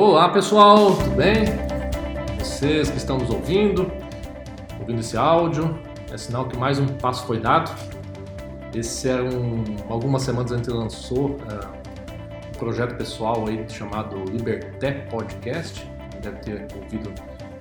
Olá 0.00 0.28
pessoal, 0.28 0.94
tudo 0.94 1.16
bem? 1.16 1.44
Vocês 2.38 2.88
que 2.88 2.98
estão 2.98 3.18
nos 3.18 3.30
ouvindo, 3.30 3.90
ouvindo 4.78 5.00
esse 5.00 5.16
áudio, 5.16 5.76
é 6.12 6.16
sinal 6.16 6.46
que 6.46 6.56
mais 6.56 6.78
um 6.78 6.86
passo 6.86 7.26
foi 7.26 7.40
dado. 7.40 7.76
Esse 8.72 9.08
era 9.08 9.24
um, 9.24 9.64
algumas 9.88 10.22
semanas 10.22 10.52
antes 10.52 10.68
lançou 10.68 11.30
uh, 11.30 11.36
um 12.48 12.58
projeto 12.60 12.96
pessoal 12.96 13.48
aí 13.48 13.68
chamado 13.68 14.22
Liberté 14.30 14.92
Podcast. 15.10 15.84
Deve 16.22 16.36
ter 16.42 16.68
ouvido 16.76 17.12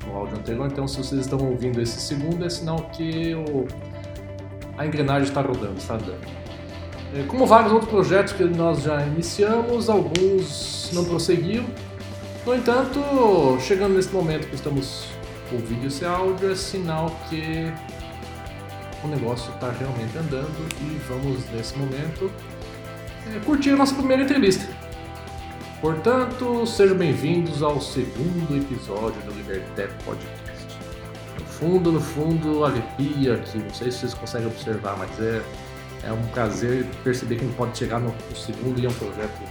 no 0.06 0.16
áudio 0.16 0.38
anterior. 0.38 0.68
Então, 0.68 0.88
se 0.88 0.98
vocês 0.98 1.22
estão 1.22 1.40
ouvindo 1.40 1.82
esse 1.82 2.00
segundo, 2.00 2.46
é 2.46 2.50
sinal 2.52 2.84
que 2.94 3.34
o, 3.34 3.66
a 4.78 4.86
engrenagem 4.86 5.28
está 5.28 5.42
rodando, 5.42 5.80
está 5.80 5.98
dando. 5.98 6.22
É, 7.16 7.24
como 7.24 7.48
vários 7.48 7.72
outros 7.72 7.90
projetos 7.90 8.34
que 8.34 8.44
nós 8.44 8.84
já 8.84 9.04
iniciamos, 9.08 9.90
alguns 9.90 10.92
não 10.94 11.04
prosseguiram. 11.04 11.66
No 12.48 12.56
entanto, 12.56 13.02
chegando 13.60 13.96
nesse 13.96 14.14
momento 14.14 14.48
que 14.48 14.56
estamos 14.56 15.10
ouvindo 15.52 15.86
esse 15.86 16.06
áudio, 16.06 16.50
é 16.50 16.56
sinal 16.56 17.12
que 17.30 17.74
o 19.04 19.08
negócio 19.10 19.54
está 19.54 19.70
realmente 19.70 20.18
andando 20.18 20.66
e 20.80 20.98
vamos, 21.10 21.44
nesse 21.52 21.78
momento, 21.78 22.32
é, 23.36 23.40
curtir 23.40 23.72
a 23.72 23.76
nossa 23.76 23.94
primeira 23.94 24.24
entrevista. 24.24 24.66
Portanto, 25.82 26.66
sejam 26.66 26.96
bem-vindos 26.96 27.62
ao 27.62 27.82
segundo 27.82 28.56
episódio 28.56 29.22
do 29.24 29.34
Liberté 29.34 29.90
Podcast. 30.06 30.78
No 31.38 31.46
fundo, 31.48 31.92
no 31.92 32.00
fundo, 32.00 32.64
arrepia 32.64 33.34
aqui, 33.34 33.58
não 33.58 33.74
sei 33.74 33.92
se 33.92 33.98
vocês 33.98 34.14
conseguem 34.14 34.48
observar, 34.48 34.96
mas 34.98 35.20
é, 35.20 35.42
é 36.02 36.14
um 36.14 36.26
prazer 36.28 36.86
perceber 37.04 37.36
que 37.36 37.42
a 37.42 37.48
gente 37.48 37.58
pode 37.58 37.78
chegar 37.78 38.00
no, 38.00 38.08
no 38.08 38.36
segundo 38.38 38.80
e 38.80 38.86
é 38.86 38.90
um 38.90 38.94
projeto 38.94 39.42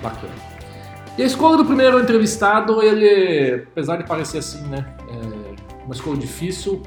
bacana. 0.00 0.55
E 1.18 1.22
a 1.22 1.26
escolha 1.26 1.56
do 1.56 1.64
primeiro 1.64 1.98
entrevistado, 1.98 2.82
ele, 2.82 3.64
apesar 3.72 3.96
de 3.96 4.04
parecer 4.04 4.38
assim, 4.38 4.62
né, 4.68 4.94
é 5.08 5.84
uma 5.84 5.94
escolha 5.94 6.18
difícil, 6.18 6.82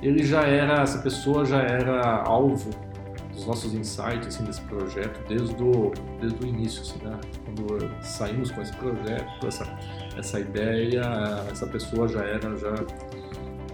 ele 0.00 0.22
já 0.24 0.42
era, 0.42 0.82
essa 0.82 0.98
pessoa 0.98 1.44
já 1.44 1.60
era 1.60 2.22
alvo 2.22 2.70
dos 3.34 3.46
nossos 3.46 3.74
insights 3.74 4.28
assim, 4.28 4.44
desse 4.44 4.60
projeto 4.62 5.20
desde 5.28 5.62
o, 5.62 5.92
desde 6.20 6.44
o 6.44 6.46
início, 6.46 6.82
assim, 6.82 6.98
né? 7.04 7.18
quando 7.44 7.90
saímos 8.02 8.50
com 8.50 8.62
esse 8.62 8.72
projeto, 8.76 9.46
essa, 9.46 9.78
essa 10.16 10.40
ideia, 10.40 11.02
essa 11.50 11.66
pessoa 11.66 12.08
já 12.08 12.20
era, 12.20 12.56
já, 12.56 12.74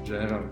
já 0.05 0.17
era 0.17 0.45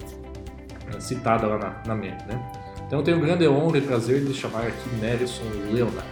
eh, 0.94 1.00
citada 1.00 1.46
lá 1.46 1.58
na, 1.58 1.94
na. 1.94 1.94
Né? 1.94 2.52
Então 2.86 2.98
eu 2.98 3.04
tenho 3.04 3.20
grande 3.20 3.46
honra 3.48 3.78
e 3.78 3.80
prazer 3.82 4.24
de 4.24 4.34
chamar 4.34 4.66
aqui 4.66 4.88
Nelson 5.00 5.44
Leonard. 5.70 6.06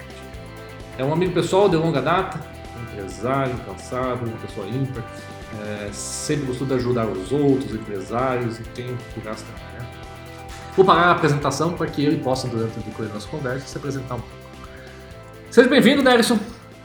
É 0.98 1.04
um 1.04 1.12
amigo 1.12 1.32
pessoal 1.32 1.68
de 1.68 1.76
longa 1.76 2.00
data, 2.02 2.40
empresário, 2.82 3.54
cansado, 3.66 4.26
uma 4.26 4.36
pessoa 4.38 4.66
ímpar, 4.66 5.04
é, 5.62 5.90
sempre 5.92 6.46
gostou 6.46 6.66
de 6.66 6.74
ajudar 6.74 7.06
os 7.06 7.32
outros, 7.32 7.74
empresários 7.74 8.58
e 8.58 8.62
tem 8.62 8.96
gasta 9.24 9.46
né? 9.78 9.86
Vou 10.76 10.84
parar 10.84 11.06
a 11.06 11.10
apresentação 11.12 11.74
para 11.74 11.86
que 11.88 12.04
ele 12.04 12.18
possa, 12.18 12.46
durante 12.46 12.78
o 12.78 12.82
decorrer 12.82 13.12
da 13.12 13.20
conversa, 13.20 13.66
se 13.66 13.76
apresentar 13.76 14.14
um 14.14 14.20
pouco. 14.20 14.36
Seja 15.50 15.68
bem-vindo, 15.68 16.02
Nelson. 16.02 16.38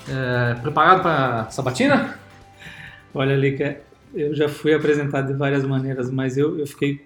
É, 0.09 0.55
preparado 0.55 1.01
para 1.01 1.49
sabatina? 1.51 2.17
Olha, 3.13 3.35
Lica, 3.35 3.79
eu 4.13 4.33
já 4.35 4.49
fui 4.49 4.73
apresentado 4.73 5.27
de 5.27 5.33
várias 5.33 5.63
maneiras, 5.63 6.09
mas 6.09 6.37
eu, 6.37 6.59
eu 6.59 6.65
fiquei. 6.65 7.03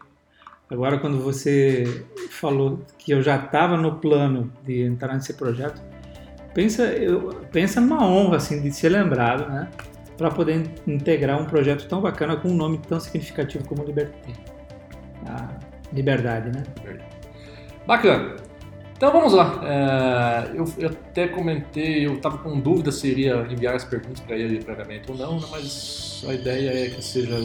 Agora, 0.69 0.97
quando 0.99 1.19
você 1.19 2.05
falou 2.29 2.81
que 2.97 3.11
eu 3.11 3.21
já 3.21 3.35
estava 3.35 3.75
no 3.75 3.95
plano 3.95 4.51
de 4.65 4.81
entrar 4.81 5.15
nesse 5.15 5.33
projeto, 5.33 5.81
pensa, 6.53 6.83
eu, 6.83 7.41
pensa 7.51 7.81
numa 7.81 8.05
honra 8.05 8.37
assim, 8.37 8.61
de 8.61 8.71
ser 8.71 8.89
lembrado, 8.89 9.49
né? 9.49 9.69
para 10.19 10.29
poder 10.29 10.69
integrar 10.85 11.41
um 11.41 11.45
projeto 11.45 11.87
tão 11.87 12.01
bacana 12.01 12.35
com 12.35 12.49
um 12.49 12.53
nome 12.53 12.77
tão 12.79 12.99
significativo 12.99 13.65
como 13.65 13.85
Liberté. 13.85 14.33
A 15.25 15.47
liberdade, 15.93 16.51
né? 16.51 16.63
Bacana. 17.87 18.35
Então 18.97 19.13
vamos 19.13 19.31
lá. 19.31 19.61
É, 19.63 20.57
eu, 20.57 20.65
eu, 20.77 20.89
até 20.89 21.29
comentei, 21.29 22.05
eu 22.05 22.15
estava 22.15 22.37
com 22.37 22.59
dúvida 22.59 22.91
se 22.91 23.07
iria 23.07 23.47
enviar 23.49 23.75
as 23.75 23.85
perguntas 23.85 24.19
para 24.19 24.35
ele 24.35 24.61
previamente 24.61 25.09
ou 25.09 25.17
não, 25.17 25.39
né? 25.39 25.47
mas 25.51 26.21
a 26.27 26.33
ideia 26.33 26.87
é 26.87 26.89
que 26.89 27.01
seja 27.01 27.35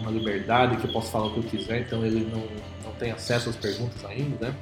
uma 0.00 0.10
liberdade, 0.10 0.76
que 0.76 0.88
eu 0.88 0.92
possa 0.92 1.12
falar 1.12 1.26
o 1.26 1.34
que 1.34 1.38
eu 1.38 1.44
quiser, 1.44 1.82
então 1.82 2.04
ele 2.04 2.28
não, 2.32 2.42
não 2.84 2.92
tem 2.98 3.12
acesso 3.12 3.48
às 3.48 3.54
perguntas 3.54 4.04
ainda, 4.04 4.48
né? 4.48 4.54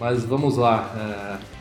Mas 0.00 0.24
vamos 0.24 0.56
lá. 0.56 1.38
É, 1.46 1.59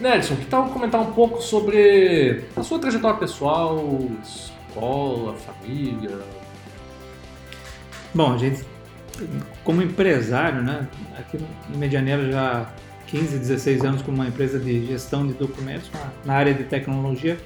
Nelson, 0.00 0.36
que 0.36 0.44
tal 0.46 0.68
comentar 0.68 1.00
um 1.00 1.12
pouco 1.12 1.40
sobre 1.40 2.44
a 2.54 2.62
sua 2.62 2.78
trajetória 2.78 3.18
pessoal, 3.18 3.98
escola, 4.22 5.34
família? 5.34 6.18
Bom, 8.14 8.34
a 8.34 8.38
gente, 8.38 8.62
como 9.64 9.80
empresário, 9.82 10.62
né, 10.62 10.86
aqui 11.18 11.38
no 11.38 11.78
Medianeira 11.78 12.30
já 12.30 12.66
15, 13.06 13.38
16 13.38 13.84
anos 13.84 14.02
com 14.02 14.12
uma 14.12 14.26
empresa 14.26 14.58
de 14.58 14.86
gestão 14.86 15.26
de 15.26 15.32
documentos 15.32 15.90
na, 16.24 16.34
área 16.34 16.52
de 16.52 16.64
tecnologia, 16.64 17.38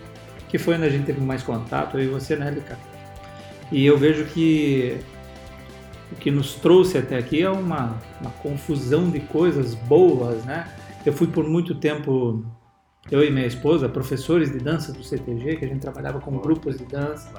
que 0.48 0.58
foi 0.58 0.74
onde 0.74 0.86
a 0.86 0.90
gente 0.90 1.06
teve 1.06 1.20
mais 1.20 1.44
contato, 1.44 1.98
eu 1.98 2.04
e 2.04 2.08
você, 2.08 2.34
né, 2.34 2.50
Ricardo? 2.50 2.80
E 3.70 3.86
eu 3.86 3.96
vejo 3.96 4.24
que 4.24 4.98
o 6.10 6.16
que 6.16 6.32
nos 6.32 6.54
trouxe 6.54 6.98
até 6.98 7.16
aqui 7.16 7.40
é 7.40 7.48
uma, 7.48 7.96
uma 8.20 8.30
confusão 8.42 9.08
de 9.08 9.20
coisas 9.20 9.74
boas, 9.74 10.44
né? 10.44 10.66
Eu 11.04 11.12
fui 11.12 11.26
por 11.26 11.48
muito 11.48 11.74
tempo, 11.74 12.44
eu 13.10 13.24
e 13.24 13.30
minha 13.30 13.46
esposa, 13.46 13.88
professores 13.88 14.52
de 14.52 14.58
dança 14.58 14.92
do 14.92 15.02
CTG, 15.02 15.56
que 15.56 15.64
a 15.64 15.68
gente 15.68 15.80
trabalhava 15.80 16.20
com 16.20 16.36
grupos 16.38 16.76
de 16.76 16.84
dança. 16.84 17.30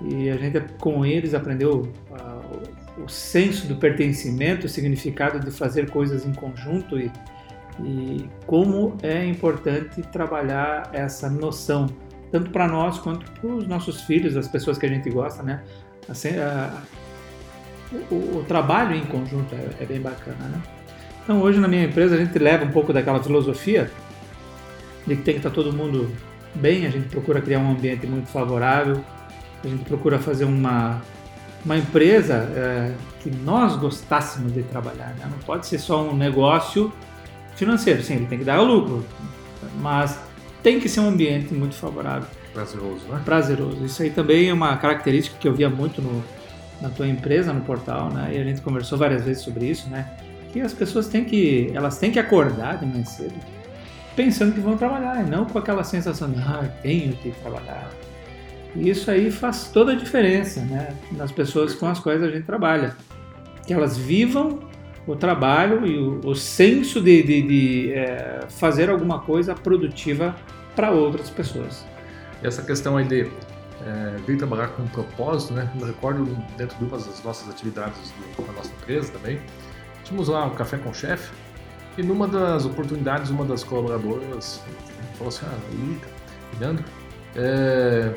E 0.00 0.30
a 0.30 0.36
gente, 0.36 0.60
com 0.78 1.04
eles, 1.04 1.34
aprendeu 1.34 1.92
uh, 2.10 3.02
o 3.02 3.08
senso 3.08 3.66
do 3.66 3.76
pertencimento, 3.76 4.66
o 4.66 4.68
significado 4.68 5.40
de 5.40 5.50
fazer 5.50 5.90
coisas 5.90 6.24
em 6.24 6.32
conjunto 6.32 6.98
e, 6.98 7.10
e 7.80 8.28
como 8.46 8.96
é 9.02 9.24
importante 9.26 10.00
trabalhar 10.02 10.88
essa 10.92 11.28
noção, 11.28 11.86
tanto 12.30 12.50
para 12.50 12.68
nós 12.68 12.98
quanto 12.98 13.30
para 13.32 13.46
os 13.48 13.66
nossos 13.66 14.02
filhos, 14.02 14.36
as 14.36 14.46
pessoas 14.46 14.78
que 14.78 14.86
a 14.86 14.88
gente 14.88 15.10
gosta, 15.10 15.42
né? 15.42 15.64
Assim, 16.08 16.30
uh, 16.30 16.80
o, 18.10 18.38
o, 18.38 18.44
trabalho 18.44 18.94
em 18.94 19.04
conjunto 19.04 19.54
é, 19.54 19.82
é 19.82 19.86
bem 19.86 20.00
bacana, 20.00 20.44
né? 20.44 20.77
Então 21.28 21.42
hoje 21.42 21.60
na 21.60 21.68
minha 21.68 21.84
empresa 21.84 22.14
a 22.14 22.18
gente 22.18 22.38
leva 22.38 22.64
um 22.64 22.70
pouco 22.70 22.90
daquela 22.90 23.22
filosofia 23.22 23.90
de 25.06 25.14
que 25.14 25.20
tem 25.22 25.34
que 25.34 25.40
estar 25.40 25.50
todo 25.50 25.70
mundo 25.70 26.10
bem, 26.54 26.86
a 26.86 26.90
gente 26.90 27.06
procura 27.10 27.42
criar 27.42 27.58
um 27.58 27.70
ambiente 27.70 28.06
muito 28.06 28.28
favorável, 28.28 29.04
a 29.62 29.68
gente 29.68 29.84
procura 29.84 30.18
fazer 30.18 30.46
uma, 30.46 31.02
uma 31.62 31.76
empresa 31.76 32.50
é, 32.56 32.94
que 33.20 33.30
nós 33.30 33.76
gostássemos 33.76 34.54
de 34.54 34.62
trabalhar. 34.62 35.14
Né? 35.18 35.28
Não 35.30 35.38
pode 35.40 35.66
ser 35.66 35.78
só 35.78 36.02
um 36.02 36.16
negócio 36.16 36.90
financeiro, 37.56 38.02
sim, 38.02 38.14
ele 38.14 38.26
tem 38.26 38.38
que 38.38 38.44
dar 38.46 38.62
lucro, 38.62 39.04
mas 39.82 40.18
tem 40.62 40.80
que 40.80 40.88
ser 40.88 41.00
um 41.00 41.08
ambiente 41.08 41.52
muito 41.52 41.74
favorável. 41.74 42.26
Prazeroso, 42.54 43.06
né? 43.06 43.20
Prazeroso. 43.22 43.84
Isso 43.84 44.02
aí 44.02 44.08
também 44.08 44.48
é 44.48 44.54
uma 44.54 44.74
característica 44.78 45.36
que 45.38 45.46
eu 45.46 45.52
via 45.52 45.68
muito 45.68 46.00
no, 46.00 46.24
na 46.80 46.88
tua 46.88 47.06
empresa, 47.06 47.52
no 47.52 47.60
portal, 47.60 48.08
né? 48.08 48.30
E 48.32 48.38
a 48.38 48.44
gente 48.44 48.62
conversou 48.62 48.96
várias 48.96 49.26
vezes 49.26 49.42
sobre 49.42 49.66
isso, 49.66 49.90
né? 49.90 50.08
As 50.60 50.72
pessoas 50.72 51.08
têm 51.08 51.24
que, 51.24 51.70
elas 51.74 51.98
têm 51.98 52.10
que 52.10 52.18
acordar 52.18 52.78
de 52.78 52.86
mais 52.86 53.08
cedo 53.10 53.34
pensando 54.18 54.52
que 54.52 54.58
vão 54.58 54.76
trabalhar, 54.76 55.24
e 55.24 55.30
não 55.30 55.44
com 55.44 55.60
aquela 55.60 55.84
sensação 55.84 56.28
de, 56.28 56.40
ah, 56.40 56.68
tenho 56.82 57.12
que 57.12 57.30
trabalhar. 57.40 57.88
E 58.74 58.90
isso 58.90 59.08
aí 59.08 59.30
faz 59.30 59.70
toda 59.72 59.92
a 59.92 59.94
diferença, 59.94 60.60
né, 60.62 60.88
nas 61.12 61.30
pessoas 61.30 61.72
com 61.72 61.86
as 61.86 62.00
quais 62.00 62.20
a 62.20 62.28
gente 62.28 62.42
trabalha. 62.42 62.96
Que 63.64 63.72
elas 63.72 63.96
vivam 63.96 64.58
o 65.06 65.14
trabalho 65.14 65.86
e 65.86 65.96
o, 65.96 66.18
o 66.24 66.34
senso 66.34 67.00
de, 67.00 67.22
de, 67.22 67.42
de 67.42 67.92
é, 67.92 68.40
fazer 68.48 68.90
alguma 68.90 69.20
coisa 69.20 69.54
produtiva 69.54 70.34
para 70.74 70.90
outras 70.90 71.30
pessoas. 71.30 71.86
Essa 72.42 72.62
questão 72.62 72.96
aí 72.96 73.04
de 73.04 73.20
é, 73.20 74.16
vir 74.26 74.36
trabalhar 74.36 74.66
com 74.70 74.82
um 74.82 74.88
propósito, 74.88 75.54
né? 75.54 75.70
Eu 75.78 75.86
recordo 75.86 76.24
dentro 76.56 76.76
de 76.76 76.84
uma 76.84 76.98
das 76.98 77.22
nossas 77.22 77.48
atividades 77.48 78.12
da 78.36 78.52
nossa 78.52 78.70
empresa 78.82 79.12
também, 79.12 79.38
Tínhamos 80.08 80.28
lá 80.28 80.46
um 80.46 80.54
café 80.54 80.78
com 80.78 80.88
o 80.88 80.94
chefe 80.94 81.30
e 81.98 82.02
numa 82.02 82.26
das 82.26 82.64
oportunidades, 82.64 83.30
uma 83.30 83.44
das 83.44 83.62
colaboradoras 83.62 84.62
falou 85.18 85.28
assim, 85.28 85.44
ah, 85.44 85.58
Lica, 85.70 86.08
Leandro, 86.58 86.84
é, 87.36 88.14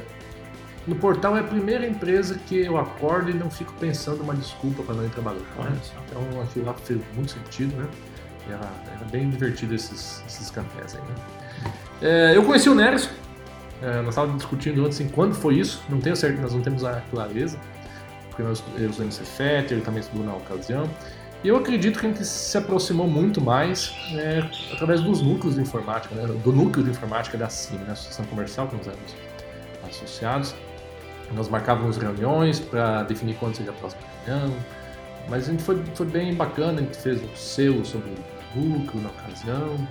no 0.88 0.96
portal 0.96 1.36
é 1.36 1.42
a 1.42 1.44
primeira 1.44 1.86
empresa 1.86 2.40
que 2.48 2.62
eu 2.62 2.78
acordo 2.78 3.30
e 3.30 3.34
não 3.34 3.52
fico 3.52 3.74
pensando 3.74 4.24
uma 4.24 4.34
desculpa 4.34 4.84
para 4.84 4.96
não 4.96 5.06
ir 5.06 5.10
trabalhar. 5.10 5.42
Né? 5.58 5.78
Então 6.08 6.42
aquilo 6.42 6.66
lá 6.66 6.74
fez 6.76 7.02
muito 7.14 7.34
sentido, 7.34 7.76
né? 7.76 7.88
Era, 8.48 8.72
era 8.96 9.06
bem 9.12 9.30
divertido 9.30 9.76
esses, 9.76 10.24
esses 10.26 10.50
cafés 10.50 10.96
aí, 10.96 11.02
né? 11.02 11.72
É, 12.02 12.38
eu 12.38 12.44
conheci 12.44 12.70
o 12.70 12.74
Nelson, 12.74 13.10
é, 13.82 13.98
nós 13.98 14.10
estávamos 14.10 14.38
discutindo 14.38 14.86
antes 14.86 15.00
assim, 15.00 15.10
quando 15.10 15.36
foi 15.36 15.56
isso, 15.56 15.84
não 15.90 16.00
tenho 16.00 16.16
certeza, 16.16 16.42
nós 16.42 16.54
não 16.54 16.62
temos 16.62 16.86
a 16.86 17.02
clareza, 17.12 17.60
porque 18.30 18.44
nós, 18.44 18.64
eu 18.78 18.90
usei 18.90 19.06
no 19.06 19.12
Cefet, 19.12 19.74
ele 19.74 19.82
também 19.82 20.00
estudou 20.00 20.26
na 20.26 20.34
ocasião. 20.34 20.90
E 21.44 21.48
eu 21.48 21.58
acredito 21.58 22.00
que 22.00 22.06
a 22.06 22.10
gente 22.10 22.24
se 22.24 22.56
aproximou 22.58 23.08
muito 23.08 23.42
mais 23.42 23.96
né, 24.12 24.48
através 24.72 25.02
dos 25.02 25.22
núcleos 25.22 25.56
de 25.56 25.62
informática, 25.62 26.14
né, 26.14 26.28
do 26.28 26.52
núcleo 26.52 26.84
de 26.86 26.92
informática 26.92 27.36
da 27.38 27.50
CIM, 27.50 27.78
né, 27.78 27.94
Associação 27.94 28.26
Comercial 28.26 28.68
que 28.68 28.76
nós 28.76 28.88
éramos 28.88 29.16
associados. 29.90 30.54
Nós 31.34 31.48
marcávamos 31.48 31.98
reuniões 31.98 32.60
para 32.60 33.04
definir 33.04 33.36
quando 33.36 33.56
seria 33.56 33.72
a 33.72 33.76
próxima 33.76 34.02
reunião, 34.26 34.54
mas 35.30 35.48
a 35.48 35.52
gente 35.52 35.64
foi, 35.64 35.82
foi 35.96 36.06
bem 36.06 36.34
bacana, 36.36 36.80
a 36.80 36.84
gente 36.84 36.98
fez 36.98 37.24
um 37.24 37.36
selo 37.36 37.86
sobre 37.86 38.12
o 38.56 38.60
lucro 38.60 39.00
na 39.00 39.10
ocasião, 39.10 39.88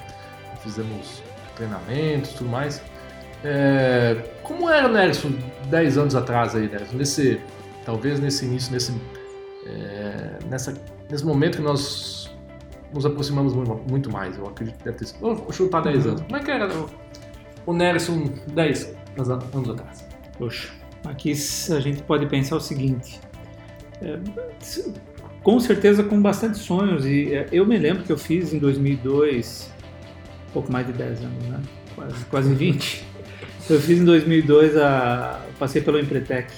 fizemos 0.63 1.23
treinamentos 1.57 2.33
tudo 2.33 2.51
mais. 2.51 2.83
É, 3.43 4.17
como 4.43 4.69
era, 4.69 4.89
Nelson, 4.89 5.33
10 5.67 5.99
anos 5.99 6.15
atrás 6.15 6.55
aí, 6.55 6.69
Nelson? 6.69 6.97
Nesse, 6.97 7.41
talvez 7.85 8.21
nesse 8.21 8.45
início, 8.45 8.71
nesse, 8.73 8.95
é, 9.71 10.39
nessa, 10.49 10.75
nesse 11.11 11.25
momento 11.25 11.59
que 11.59 11.63
nós 11.63 12.31
nos 12.93 13.07
aproximamos 13.07 13.55
muito 13.89 14.11
mais, 14.11 14.37
eu 14.37 14.47
acredito 14.47 14.79
que 14.79 14.85
deve 14.85 14.99
ter 14.99 15.07
sido. 15.07 15.21
Vou 15.21 15.53
chutar 15.53 15.83
10 15.83 16.07
anos. 16.07 16.23
Como 16.23 16.37
é 16.37 16.41
que 16.41 16.51
era 16.51 16.69
o 17.67 17.73
Nelson 17.73 18.31
10 18.49 18.95
anos 19.55 19.71
atrás? 19.71 20.07
Poxa, 20.39 20.71
aqui 21.05 21.33
a 21.33 21.81
gente 21.81 22.03
pode 22.03 22.27
pensar 22.27 22.57
o 22.57 22.61
seguinte. 22.61 23.21
É, 24.03 24.19
com 25.43 25.61
certeza 25.61 26.03
com 26.03 26.21
bastante 26.21 26.59
sonhos 26.59 27.05
e 27.05 27.35
é, 27.35 27.49
eu 27.53 27.67
me 27.67 27.79
lembro 27.79 28.03
que 28.03 28.13
eu 28.13 28.19
fiz 28.19 28.53
em 28.53 28.59
2002 28.59 29.71
pouco 30.53 30.71
mais 30.73 30.87
de 30.87 30.93
10 30.93 31.21
anos, 31.21 31.45
né? 31.47 31.61
Quase, 31.95 32.25
quase 32.27 32.55
20. 32.55 33.05
Eu 33.69 33.81
fiz 33.81 34.01
em 34.01 34.05
2002, 34.05 34.77
a, 34.77 35.41
passei 35.59 35.81
pelo 35.81 35.99
Empretec. 35.99 36.53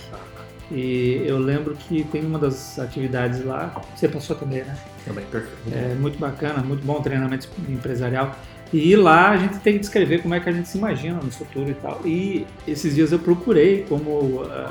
E 0.73 1.23
eu 1.27 1.39
lembro 1.39 1.75
que 1.75 2.05
tem 2.05 2.25
uma 2.25 2.39
das 2.39 2.79
atividades 2.79 3.45
lá, 3.45 3.75
você 3.95 4.09
passou 4.09 4.35
também, 4.37 4.65
né? 4.65 4.77
Também, 5.05 5.25
perfeito. 5.27 5.59
É 5.71 5.95
muito 5.95 6.19
bacana, 6.19 6.63
muito 6.63 6.85
bom 6.85 7.01
treinamento 7.03 7.49
empresarial. 7.69 8.35
E 8.73 8.97
lá 8.97 9.31
a 9.31 9.37
gente 9.37 9.59
tem 9.59 9.75
que 9.75 9.81
descrever 9.81 10.23
como 10.23 10.35
é 10.35 10.41
que 10.41 10.49
a 10.49 10.53
gente 10.53 10.69
se 10.69 10.79
imagina 10.79 11.21
no 11.23 11.31
futuro 11.31 11.71
e 11.71 11.75
tal. 11.75 12.01
E 12.07 12.47
esses 12.67 12.95
dias 12.95 13.13
eu 13.13 13.19
procurei 13.19 13.85
como 13.87 14.11
uh, 14.11 14.71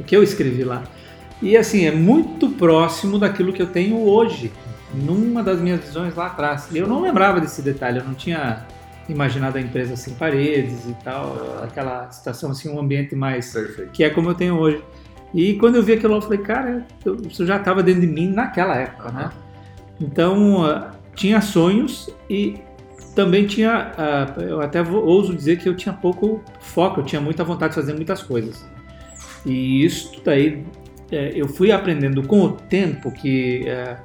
o 0.00 0.04
que 0.04 0.16
eu 0.16 0.22
escrevi 0.22 0.64
lá. 0.64 0.82
E 1.42 1.56
assim, 1.56 1.84
é 1.84 1.90
muito 1.90 2.48
próximo 2.50 3.18
daquilo 3.18 3.52
que 3.52 3.60
eu 3.60 3.66
tenho 3.66 3.98
hoje 3.98 4.50
numa 4.94 5.42
das 5.42 5.60
minhas 5.60 5.80
visões 5.80 6.14
lá 6.14 6.26
atrás. 6.26 6.68
E 6.72 6.78
eu 6.78 6.86
não 6.86 7.02
lembrava 7.02 7.38
desse 7.40 7.60
detalhe, 7.60 7.98
eu 7.98 8.04
não 8.04 8.14
tinha 8.14 8.66
imaginado 9.08 9.58
a 9.58 9.60
empresa 9.60 9.96
sem 9.96 10.14
paredes 10.14 10.86
e 10.86 10.94
tal, 11.02 11.60
aquela 11.62 12.10
situação 12.10 12.50
assim, 12.50 12.68
um 12.68 12.78
ambiente 12.78 13.14
mais 13.14 13.52
Perfeito. 13.52 13.90
que 13.90 14.04
é 14.04 14.10
como 14.10 14.30
eu 14.30 14.34
tenho 14.34 14.56
hoje. 14.58 14.82
E 15.34 15.54
quando 15.54 15.76
eu 15.76 15.82
vi 15.82 15.92
aquilo, 15.92 16.14
eu 16.14 16.22
falei, 16.22 16.38
cara, 16.38 16.86
isso 17.28 17.44
já 17.44 17.56
estava 17.56 17.82
dentro 17.82 18.00
de 18.00 18.06
mim 18.06 18.28
naquela 18.28 18.76
época, 18.76 19.10
né? 19.10 19.30
Então, 20.00 20.64
uh, 20.64 20.86
tinha 21.14 21.40
sonhos 21.40 22.08
e 22.30 22.56
também 23.14 23.46
tinha, 23.46 23.92
uh, 23.98 24.40
eu 24.40 24.60
até 24.60 24.80
ouso 24.80 25.34
dizer 25.34 25.58
que 25.58 25.68
eu 25.68 25.76
tinha 25.76 25.92
pouco 25.92 26.42
foco, 26.60 27.00
eu 27.00 27.04
tinha 27.04 27.20
muita 27.20 27.44
vontade 27.44 27.74
de 27.74 27.80
fazer 27.80 27.92
muitas 27.92 28.22
coisas. 28.22 28.64
E 29.44 29.84
isso 29.84 30.20
daí, 30.24 30.64
é, 31.10 31.32
eu 31.34 31.48
fui 31.48 31.72
aprendendo 31.72 32.22
com 32.22 32.42
o 32.42 32.52
tempo 32.52 33.10
que 33.10 33.66
é, 33.66 33.96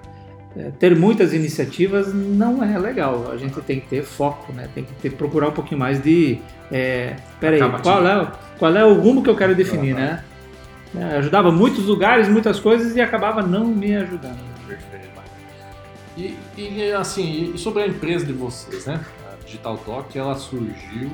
é, 0.55 0.71
ter 0.79 0.95
muitas 0.95 1.33
iniciativas 1.33 2.13
não 2.13 2.63
é 2.63 2.77
legal. 2.77 3.31
A 3.31 3.37
gente 3.37 3.59
tem 3.61 3.79
que 3.79 3.87
ter 3.87 4.03
foco, 4.03 4.53
né? 4.53 4.69
Tem 4.73 4.83
que 4.83 4.93
ter, 4.95 5.11
procurar 5.11 5.49
um 5.49 5.51
pouquinho 5.51 5.79
mais 5.79 6.01
de. 6.01 6.37
É, 6.71 7.15
peraí, 7.39 7.59
qual 7.81 8.07
é, 8.07 8.31
qual 8.57 8.75
é 8.75 8.85
o 8.85 8.93
rumo 8.93 9.23
que 9.23 9.29
eu 9.29 9.35
quero 9.35 9.55
definir, 9.55 9.95
né? 9.95 10.23
É, 10.95 11.17
ajudava 11.17 11.51
muitos 11.51 11.85
lugares, 11.85 12.27
muitas 12.27 12.59
coisas 12.59 12.95
e 12.95 13.01
acabava 13.01 13.41
não 13.41 13.65
me 13.65 13.95
ajudando. 13.95 14.39
Perfeito. 14.67 15.03
E, 16.15 16.37
e 16.55 16.91
assim, 16.93 17.53
e 17.55 17.57
sobre 17.57 17.81
a 17.81 17.87
empresa 17.87 18.25
de 18.25 18.33
vocês, 18.33 18.85
né? 18.85 18.99
A 19.31 19.43
Digital 19.43 19.79
Doc, 19.85 20.15
ela 20.15 20.35
surgiu. 20.35 21.11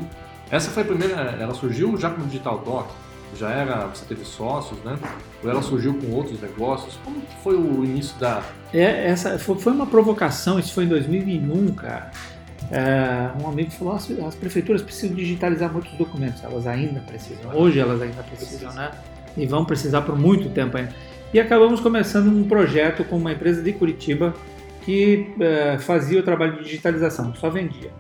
Essa 0.52 0.70
foi 0.72 0.84
a 0.84 0.86
primeira. 0.86 1.16
Ela 1.40 1.54
surgiu 1.54 1.96
já 1.98 2.10
como 2.10 2.26
Digital 2.26 2.58
Doc 2.60 2.90
já 3.38 3.50
era, 3.50 3.86
você 3.88 4.06
teve 4.06 4.26
sócios, 4.26 4.80
né? 4.84 4.98
Ou 5.44 5.50
ela 5.50 5.62
surgiu 5.62 5.94
com 5.94 6.12
outros 6.12 6.42
negócios? 6.42 6.98
Como 7.04 7.22
que 7.22 7.36
foi 7.44 7.56
o 7.56 7.86
início 7.86 8.18
da... 8.20 8.42
É, 8.74 9.08
essa 9.08 9.38
foi 9.38 9.72
uma 9.72 9.86
provocação, 9.86 10.60
isso 10.60 10.74
foi 10.74 10.86
em 10.86 10.88
2001, 10.88 11.74
cara. 11.74 12.12
É, 12.72 13.32
um 13.42 13.48
amigo 13.48 13.72
falou, 13.72 13.96
as, 13.96 14.10
as 14.12 14.36
prefeituras 14.36 14.82
precisam 14.82 15.16
digitalizar 15.16 15.72
muitos 15.72 15.92
documentos, 15.94 16.44
elas 16.44 16.68
ainda 16.68 17.00
precisam, 17.02 17.52
hoje 17.56 17.80
elas 17.80 18.02
ainda 18.02 18.22
precisam, 18.24 18.72
né? 18.74 18.92
E 19.38 19.46
vão 19.46 19.66
precisar 19.66 20.02
por 20.02 20.18
muito 20.18 20.50
tempo 20.50 20.78
ainda. 20.78 20.94
E 21.34 21.40
acabamos 21.40 21.80
começando 21.80 22.28
um 22.28 22.44
projeto 22.44 23.04
com 23.04 23.18
uma 23.18 23.32
empresa 23.32 23.62
de 23.62 23.72
Curitiba 23.74 24.34
que 24.84 25.34
é, 25.40 25.78
fazia 25.78 26.20
o 26.20 26.24
trabalho 26.24 26.58
de 26.58 26.64
digitalização, 26.64 27.34
só 27.36 27.50
vendia 27.50 27.92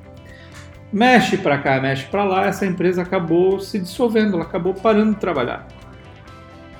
mexe 0.91 1.37
para 1.37 1.57
cá, 1.57 1.79
mexe 1.79 2.05
para 2.07 2.23
lá, 2.23 2.47
essa 2.47 2.65
empresa 2.65 3.01
acabou 3.01 3.59
se 3.59 3.79
dissolvendo, 3.79 4.33
ela 4.35 4.43
acabou 4.43 4.73
parando 4.73 5.13
de 5.13 5.19
trabalhar. 5.19 5.67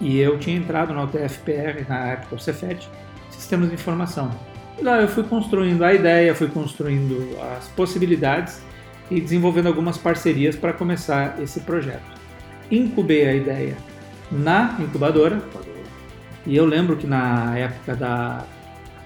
E 0.02 0.18
eu 0.18 0.40
tinha 0.40 0.58
entrado 0.58 0.94
na 0.94 1.04
UTFPR, 1.04 1.86
na 1.88 2.08
época 2.08 2.36
o 2.36 2.40
Cefet, 2.40 2.90
Sistemas 3.30 3.70
de 3.70 3.76
Informação. 3.76 4.32
E 4.80 4.84
lá 4.84 5.02
eu 5.02 5.08
fui 5.08 5.24
construindo 5.24 5.84
a 5.84 5.94
ideia, 5.94 6.34
fui 6.34 6.48
construindo 6.48 7.38
as 7.58 7.68
possibilidades 7.70 8.62
e 9.12 9.20
desenvolvendo 9.20 9.68
algumas 9.68 9.98
parcerias 9.98 10.56
para 10.56 10.72
começar 10.72 11.38
esse 11.42 11.60
projeto. 11.62 12.18
Incubei 12.72 13.28
a 13.28 13.34
ideia 13.34 13.76
na 14.32 14.76
incubadora, 14.80 15.42
e 16.46 16.56
eu 16.56 16.66
lembro 16.66 16.96
que 16.96 17.06
na 17.06 17.58
época 17.58 17.96
da, 17.96 18.44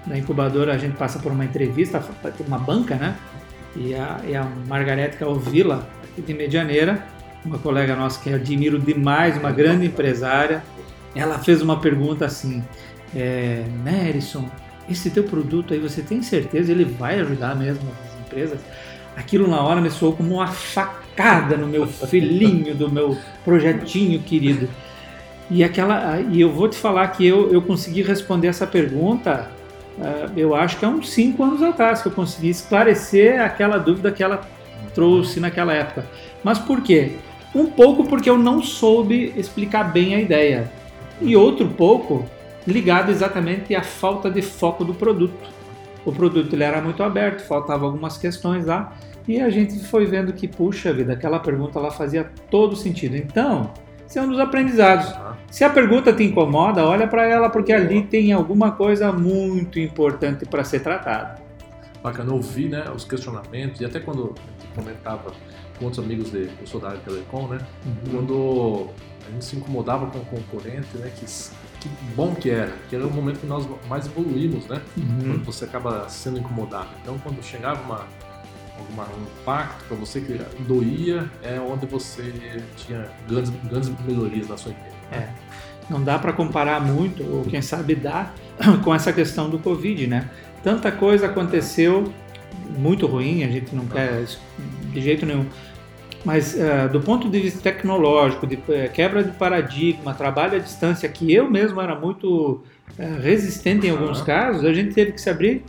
da 0.06 0.18
incubadora 0.18 0.72
a 0.74 0.78
gente 0.78 0.96
passa 0.96 1.18
por 1.18 1.32
uma 1.32 1.44
entrevista, 1.44 2.02
uma 2.46 2.58
banca, 2.58 2.96
né? 2.96 3.16
e 3.76 3.94
a, 3.94 4.20
e 4.26 4.34
a 4.34 4.44
Margarete 4.66 5.16
Calvila, 5.16 5.88
aqui 6.04 6.22
de 6.22 6.34
Medianeira, 6.34 7.04
uma 7.44 7.58
colega 7.58 7.94
nossa 7.94 8.20
que 8.22 8.30
eu 8.30 8.36
admiro 8.36 8.78
demais, 8.78 9.36
uma 9.36 9.52
grande 9.52 9.86
empresária. 9.86 10.62
Ela 11.14 11.38
fez 11.38 11.60
uma 11.60 11.80
pergunta 11.80 12.24
assim: 12.24 12.62
é, 13.14 13.64
Nerison, 13.82 14.48
esse 14.88 15.10
teu 15.10 15.24
produto 15.24 15.74
aí, 15.74 15.80
você 15.80 16.02
tem 16.02 16.22
certeza 16.22 16.72
ele 16.72 16.84
vai 16.84 17.20
ajudar 17.20 17.54
mesmo 17.56 17.88
as 18.04 18.26
empresas? 18.26 18.60
Aquilo 19.16 19.46
na 19.46 19.60
hora 19.60 19.80
me 19.80 19.90
soou 19.90 20.14
como 20.14 20.34
uma 20.34 20.46
facada 20.46 21.56
no 21.56 21.66
meu 21.66 21.86
filhinho, 22.08 22.74
do 22.74 22.90
meu 22.90 23.16
projetinho 23.44 24.20
querido. 24.20 24.68
E, 25.50 25.62
aquela, 25.62 26.20
e 26.20 26.40
eu 26.40 26.50
vou 26.50 26.68
te 26.68 26.76
falar 26.76 27.08
que 27.08 27.26
eu, 27.26 27.52
eu 27.52 27.60
consegui 27.60 28.02
responder 28.02 28.48
essa 28.48 28.66
pergunta 28.66 29.50
uh, 29.98 30.32
eu 30.36 30.54
acho 30.54 30.78
que 30.78 30.84
há 30.84 30.88
uns 30.88 31.10
cinco 31.10 31.42
anos 31.42 31.62
atrás 31.62 32.02
que 32.02 32.08
eu 32.08 32.12
consegui 32.12 32.48
esclarecer 32.48 33.40
aquela 33.40 33.78
dúvida 33.78 34.10
que 34.10 34.22
ela 34.22 34.40
trouxe 34.94 35.40
naquela 35.40 35.72
época. 35.72 36.06
Mas 36.42 36.58
por 36.58 36.80
quê? 36.82 37.12
Um 37.54 37.66
pouco 37.66 38.04
porque 38.04 38.28
eu 38.28 38.38
não 38.38 38.62
soube 38.62 39.32
explicar 39.36 39.84
bem 39.84 40.14
a 40.14 40.20
ideia, 40.20 40.70
e 41.20 41.36
outro 41.36 41.68
pouco 41.68 42.24
ligado 42.66 43.10
exatamente 43.10 43.74
à 43.74 43.82
falta 43.82 44.30
de 44.30 44.42
foco 44.42 44.84
do 44.84 44.94
produto. 44.94 45.52
O 46.04 46.12
produto 46.12 46.54
ele 46.54 46.64
era 46.64 46.80
muito 46.80 47.02
aberto, 47.02 47.46
faltava 47.46 47.84
algumas 47.84 48.18
questões 48.18 48.66
lá, 48.66 48.92
e 49.26 49.40
a 49.40 49.48
gente 49.48 49.78
foi 49.86 50.04
vendo 50.04 50.32
que, 50.32 50.46
puxa 50.46 50.92
vida, 50.92 51.12
aquela 51.12 51.38
pergunta 51.38 51.78
lá 51.78 51.90
fazia 51.90 52.30
todo 52.50 52.76
sentido. 52.76 53.16
Então, 53.16 53.72
um 54.22 54.28
dos 54.28 54.38
aprendizados. 54.38 55.12
Se 55.50 55.62
a 55.62 55.70
pergunta 55.70 56.12
te 56.12 56.24
incomoda, 56.24 56.84
olha 56.84 57.06
para 57.06 57.26
ela, 57.26 57.48
porque 57.48 57.72
ali 57.72 58.02
tem 58.02 58.32
alguma 58.32 58.72
coisa 58.72 59.12
muito 59.12 59.78
importante 59.78 60.44
para 60.44 60.64
ser 60.64 60.80
tratada. 60.80 61.42
Bacana 62.02 62.32
ouvir 62.32 62.68
né, 62.68 62.84
os 62.94 63.04
questionamentos, 63.04 63.80
e 63.80 63.84
até 63.84 64.00
quando 64.00 64.34
comentava 64.74 65.32
com 65.78 65.86
outros 65.86 66.04
amigos 66.04 66.30
de, 66.30 66.50
eu 66.60 66.66
sou 66.66 66.80
da 66.80 66.88
área 66.88 67.00
Telecom, 67.00 67.48
né? 67.48 67.58
Uhum. 67.86 68.12
Quando 68.12 68.90
a 69.26 69.30
gente 69.30 69.44
se 69.44 69.56
incomodava 69.56 70.06
com 70.06 70.18
o 70.18 70.24
concorrente, 70.24 70.96
né? 70.96 71.10
Que, 71.16 71.24
que 71.24 71.88
bom 72.14 72.34
que 72.34 72.50
era, 72.50 72.72
que 72.88 72.96
era 72.96 73.06
o 73.06 73.10
momento 73.10 73.40
que 73.40 73.46
nós 73.46 73.66
mais 73.88 74.06
evoluímos, 74.06 74.66
né? 74.66 74.80
Uhum. 74.96 75.20
Quando 75.20 75.44
você 75.44 75.64
acaba 75.64 76.08
sendo 76.08 76.38
incomodado. 76.38 76.88
Então, 77.02 77.18
quando 77.18 77.42
chegava 77.42 77.80
uma, 77.82 78.06
alguma, 78.78 79.04
um 79.04 79.22
impacto 79.22 79.84
para 79.86 79.96
você 79.96 80.20
que 80.20 80.40
doía, 80.62 81.30
é 81.42 81.58
onde 81.60 81.86
você 81.86 82.32
tinha 82.76 83.08
grandes, 83.28 83.52
grandes 83.64 83.92
melhorias 84.06 84.48
na 84.48 84.56
sua 84.56 84.72
empresa. 84.72 84.94
É. 85.12 85.28
Não 85.88 86.02
dá 86.02 86.18
para 86.18 86.32
comparar 86.32 86.80
muito, 86.80 87.22
ou 87.22 87.44
quem 87.44 87.60
sabe 87.60 87.94
dá, 87.94 88.32
com 88.82 88.94
essa 88.94 89.12
questão 89.12 89.50
do 89.50 89.58
Covid, 89.58 90.06
né? 90.06 90.28
Tanta 90.62 90.90
coisa 90.90 91.26
aconteceu 91.26 92.12
muito 92.76 93.06
ruim, 93.06 93.44
a 93.44 93.48
gente 93.48 93.74
não 93.74 93.86
quer 93.86 94.24
de 94.92 95.00
jeito 95.00 95.26
nenhum. 95.26 95.46
Mas 96.24 96.54
uh, 96.54 96.90
do 96.90 97.00
ponto 97.00 97.28
de 97.28 97.38
vista 97.38 97.60
tecnológico, 97.60 98.46
de 98.46 98.54
uh, 98.54 98.90
quebra 98.94 99.22
de 99.22 99.30
paradigma, 99.32 100.14
trabalho 100.14 100.56
à 100.56 100.58
distância, 100.58 101.06
que 101.06 101.32
eu 101.32 101.50
mesmo 101.50 101.80
era 101.80 101.94
muito 101.94 102.62
uh, 102.98 103.20
resistente 103.20 103.86
em 103.86 103.90
alguns 103.90 104.22
casos, 104.22 104.64
a 104.64 104.72
gente 104.72 104.94
teve 104.94 105.12
que 105.12 105.20
se 105.20 105.28
abrir 105.28 105.62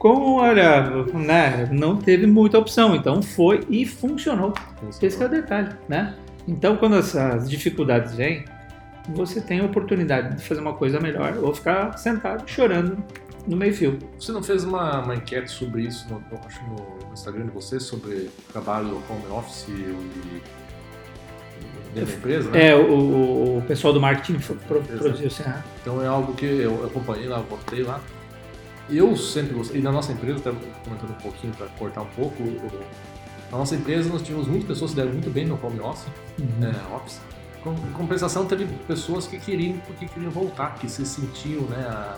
com, 0.00 0.36
olha, 0.36 1.04
né, 1.12 1.68
não 1.70 1.94
teve 1.94 2.26
muita 2.26 2.58
opção, 2.58 2.96
então 2.96 3.20
foi 3.20 3.60
e 3.68 3.84
funcionou. 3.84 4.54
Esse 5.00 5.22
é 5.22 5.26
o 5.26 5.28
detalhe, 5.28 5.68
né? 5.86 6.14
Então, 6.48 6.74
quando 6.78 6.96
essas 6.96 7.50
dificuldades 7.50 8.14
vêm, 8.14 8.46
você 9.10 9.42
tem 9.42 9.60
a 9.60 9.64
oportunidade 9.64 10.38
de 10.38 10.42
fazer 10.42 10.62
uma 10.62 10.72
coisa 10.72 10.98
melhor 10.98 11.36
ou 11.42 11.54
ficar 11.54 11.98
sentado 11.98 12.48
chorando 12.48 12.96
no 13.46 13.54
meio 13.54 13.74
fio. 13.74 13.98
Você 14.18 14.32
não 14.32 14.42
fez 14.42 14.64
uma, 14.64 15.02
uma 15.02 15.16
enquete 15.16 15.50
sobre 15.50 15.82
isso, 15.82 16.06
no, 16.08 16.22
acho 16.46 16.64
no 16.64 17.12
Instagram 17.12 17.44
de 17.44 17.50
você, 17.50 17.78
sobre 17.78 18.30
trabalho 18.50 19.02
home 19.06 19.26
office 19.30 19.68
e 19.68 20.42
dentro 21.94 22.10
da 22.10 22.16
empresa, 22.16 22.50
né? 22.50 22.68
É, 22.68 22.74
o, 22.74 23.58
o 23.58 23.62
pessoal 23.68 23.92
do 23.92 24.00
marketing 24.00 24.38
pro, 24.66 24.80
produziu 24.80 25.26
assim. 25.26 25.42
Ah. 25.46 25.62
Então 25.82 26.02
é 26.02 26.06
algo 26.06 26.32
que 26.32 26.46
eu 26.46 26.86
acompanhei 26.86 27.28
lá, 27.28 27.40
voltei 27.40 27.82
lá. 27.82 28.00
Eu 28.90 29.16
sempre 29.16 29.54
gostei, 29.54 29.80
e 29.80 29.82
na 29.82 29.92
nossa 29.92 30.12
empresa, 30.12 30.38
até 30.38 30.50
comentando 30.84 31.10
um 31.10 31.22
pouquinho 31.22 31.52
para 31.54 31.66
cortar 31.78 32.02
um 32.02 32.06
pouco, 32.16 32.42
na 33.50 33.58
nossa 33.58 33.74
empresa 33.74 34.08
nós 34.08 34.22
tivemos 34.22 34.46
muitas 34.46 34.68
pessoas 34.68 34.90
que 34.92 34.96
deram 34.96 35.12
muito 35.12 35.30
bem 35.30 35.46
no 35.46 35.58
home 35.64 35.80
office, 35.80 36.06
uhum. 36.38 36.46
é, 36.66 36.96
office. 36.96 37.20
Com 37.62 37.74
compensação, 37.92 38.46
teve 38.46 38.66
pessoas 38.86 39.26
que 39.26 39.38
queriam, 39.38 39.76
porque 39.86 40.06
queriam 40.06 40.30
voltar, 40.30 40.76
que 40.76 40.88
se 40.88 41.04
sentiam, 41.04 41.62
né, 41.62 41.84
a, 41.86 42.16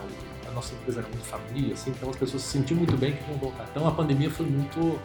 a 0.49 0.53
nossa 0.53 0.75
empresa 0.75 1.01
era 1.01 1.09
muito 1.09 1.25
família, 1.25 1.75
assim, 1.75 1.91
então 1.91 2.11
as 2.11 2.17
pessoas 2.17 2.43
se 2.43 2.51
sentiam 2.51 2.79
muito 2.79 2.97
bem 2.97 3.13
que 3.13 3.19
queriam 3.19 3.39
voltar. 3.39 3.67
Então 3.71 3.87
a 3.87 3.91
pandemia 3.91 4.31
foi 4.31 4.47
muito 4.47 4.99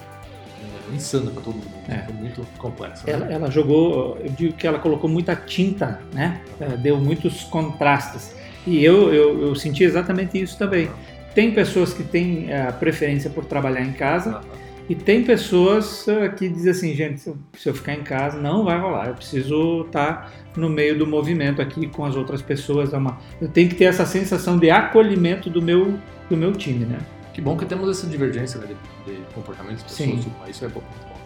é, 0.62 0.96
insana 0.96 1.32
para 1.32 1.42
todo 1.42 1.56
mundo, 1.56 1.74
é. 1.88 2.04
foi 2.04 2.14
muito 2.14 2.46
complexa. 2.58 3.06
Né? 3.08 3.14
Ela, 3.14 3.26
ela, 3.32 3.52
jogou, 3.52 4.18
eu 4.20 4.30
digo 4.30 4.54
que 4.54 4.68
ela 4.68 4.80
colocou 4.80 5.10
muita 5.10 5.36
tinta, 5.36 6.02
né? 6.14 6.42
deu 6.82 6.98
muitos 6.98 7.44
contrastes. 7.46 8.36
E 8.66 8.84
eu, 8.84 9.14
eu, 9.14 9.48
eu 9.48 9.56
senti 9.56 9.84
exatamente 9.84 10.40
isso 10.40 10.58
também. 10.58 10.90
Tem 11.38 11.52
pessoas 11.52 11.94
que 11.94 12.02
têm 12.02 12.52
a 12.52 12.72
preferência 12.72 13.30
por 13.30 13.46
trabalhar 13.46 13.84
em 13.84 13.94
casa. 13.94 14.42
E 14.90 14.96
tem 14.96 15.24
pessoas 15.24 16.08
uh, 16.08 16.34
que 16.36 16.50
dizem 16.50 16.72
assim, 16.72 16.96
gente, 16.96 17.20
se 17.20 17.30
eu, 17.30 17.38
se 17.56 17.70
eu, 17.70 17.76
ficar 17.76 17.94
em 17.94 18.02
casa 18.02 18.42
não 18.42 18.64
vai 18.64 18.80
rolar, 18.80 19.10
eu 19.10 19.14
preciso 19.14 19.82
estar 19.82 20.34
no 20.56 20.68
meio 20.68 20.98
do 20.98 21.06
movimento 21.06 21.62
aqui 21.62 21.86
com 21.86 22.04
as 22.06 22.16
outras 22.16 22.42
pessoas. 22.42 22.92
É 22.92 22.98
uma, 22.98 23.20
eu 23.40 23.48
tenho 23.48 23.70
que 23.70 23.76
ter 23.76 23.84
essa 23.84 24.04
sensação 24.04 24.58
de 24.58 24.72
acolhimento 24.72 25.48
do 25.48 25.62
meu, 25.62 26.00
do 26.28 26.36
meu 26.36 26.54
time, 26.54 26.86
né? 26.86 26.98
Que 27.36 27.40
bom 27.40 27.56
que 27.56 27.68
temos 27.68 27.88
essa 27.88 28.08
divergência 28.08 28.60
né, 28.60 28.70
de, 29.06 29.14
de 29.14 29.22
comportamentos 29.36 29.84
de 29.84 29.90
pessoas, 29.92 30.24
Sim. 30.24 30.32
isso 30.50 30.66
é 30.66 30.70
bom, 30.70 30.82
muito 30.82 31.08
bom. 31.08 31.20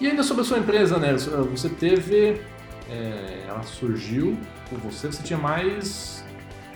E 0.00 0.06
ainda 0.06 0.22
sobre 0.22 0.42
a 0.42 0.44
sua 0.44 0.58
empresa, 0.60 0.96
né? 0.96 1.12
Você 1.12 1.68
teve, 1.70 2.40
é, 2.88 3.46
ela 3.48 3.64
surgiu 3.64 4.38
com 4.70 4.76
você, 4.76 5.08
você 5.08 5.24
tinha 5.24 5.40
mais 5.40 6.23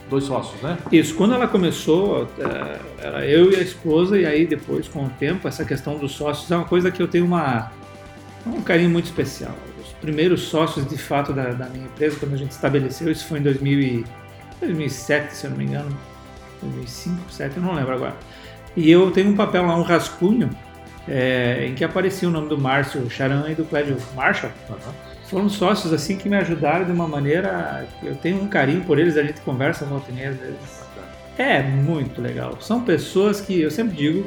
dois 0.08 0.24
sócios, 0.24 0.60
né? 0.62 0.78
Isso, 0.90 1.14
quando 1.14 1.34
ela 1.34 1.46
começou, 1.46 2.28
é, 2.38 2.78
era 3.06 3.26
eu 3.26 3.52
e 3.52 3.56
a 3.56 3.60
esposa, 3.60 4.18
e 4.18 4.26
aí 4.26 4.46
depois, 4.46 4.88
com 4.88 5.04
o 5.04 5.10
tempo, 5.10 5.46
essa 5.46 5.64
questão 5.64 5.96
dos 5.96 6.12
sócios 6.12 6.50
é 6.50 6.56
uma 6.56 6.64
coisa 6.64 6.90
que 6.90 7.02
eu 7.02 7.08
tenho 7.08 7.24
uma, 7.24 7.70
um 8.46 8.60
carinho 8.62 8.90
muito 8.90 9.06
especial. 9.06 9.54
Os 9.80 9.92
primeiros 9.94 10.42
sócios, 10.42 10.88
de 10.88 10.98
fato, 10.98 11.32
da, 11.32 11.50
da 11.52 11.66
minha 11.68 11.84
empresa, 11.84 12.16
quando 12.18 12.34
a 12.34 12.36
gente 12.36 12.52
estabeleceu, 12.52 13.10
isso 13.10 13.26
foi 13.26 13.38
em 13.38 13.42
2000 13.42 13.80
e, 13.80 14.04
2007, 14.60 15.34
se 15.34 15.44
eu 15.44 15.50
não 15.50 15.58
me 15.58 15.64
engano, 15.64 15.96
2005, 16.62 17.16
2007, 17.16 17.56
eu 17.56 17.62
não 17.62 17.74
lembro 17.74 17.94
agora. 17.94 18.16
E 18.76 18.90
eu 18.90 19.10
tenho 19.10 19.30
um 19.30 19.36
papel 19.36 19.66
lá, 19.66 19.76
um 19.76 19.82
rascunho, 19.82 20.50
é, 21.06 21.66
em 21.66 21.74
que 21.74 21.84
aparecia 21.84 22.28
o 22.28 22.32
nome 22.32 22.48
do 22.48 22.58
Márcio 22.58 23.08
Charan 23.08 23.48
e 23.48 23.54
do 23.54 23.64
Clédio 23.64 23.96
Marshall. 24.14 24.52
Uhum 24.68 25.07
foram 25.28 25.48
sócios 25.48 25.92
assim 25.92 26.16
que 26.16 26.28
me 26.28 26.36
ajudaram 26.36 26.86
de 26.86 26.92
uma 26.92 27.06
maneira 27.06 27.86
que 28.00 28.06
eu 28.06 28.16
tenho 28.16 28.42
um 28.42 28.48
carinho 28.48 28.82
por 28.84 28.98
eles, 28.98 29.16
a 29.16 29.22
gente 29.22 29.40
conversa 29.42 29.84
volta 29.84 30.10
e 30.10 30.24
às 30.24 30.36
vezes. 30.36 30.88
É 31.36 31.62
muito 31.62 32.20
legal. 32.20 32.58
São 32.60 32.82
pessoas 32.82 33.40
que 33.40 33.60
eu 33.60 33.70
sempre 33.70 33.96
digo 33.96 34.26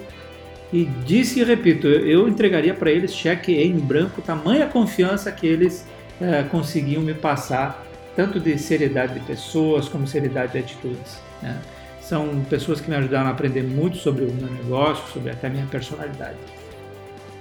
e 0.72 0.86
disse 0.86 1.42
e 1.42 1.44
repito, 1.44 1.88
eu 1.88 2.28
entregaria 2.28 2.74
para 2.74 2.90
eles 2.90 3.14
cheque 3.14 3.52
em 3.54 3.78
branco, 3.78 4.22
tamanha 4.22 4.68
confiança 4.68 5.30
que 5.32 5.46
eles 5.46 5.86
é, 6.22 6.44
conseguiam 6.44 7.02
me 7.02 7.14
passar, 7.14 7.86
tanto 8.16 8.40
de 8.40 8.58
seriedade 8.58 9.16
de 9.16 9.20
pessoas 9.22 9.90
como 9.90 10.08
seriedade 10.08 10.54
de 10.54 10.60
atitudes. 10.60 11.20
Né? 11.42 11.60
São 12.00 12.46
pessoas 12.50 12.80
que 12.80 12.90
me 12.90 12.96
ajudaram 12.96 13.28
a 13.28 13.32
aprender 13.32 13.64
muito 13.64 13.98
sobre 13.98 14.24
o 14.24 14.32
meu 14.32 14.50
negócio, 14.50 15.12
sobre 15.12 15.32
até 15.32 15.48
a 15.48 15.50
minha 15.50 15.66
personalidade. 15.66 16.38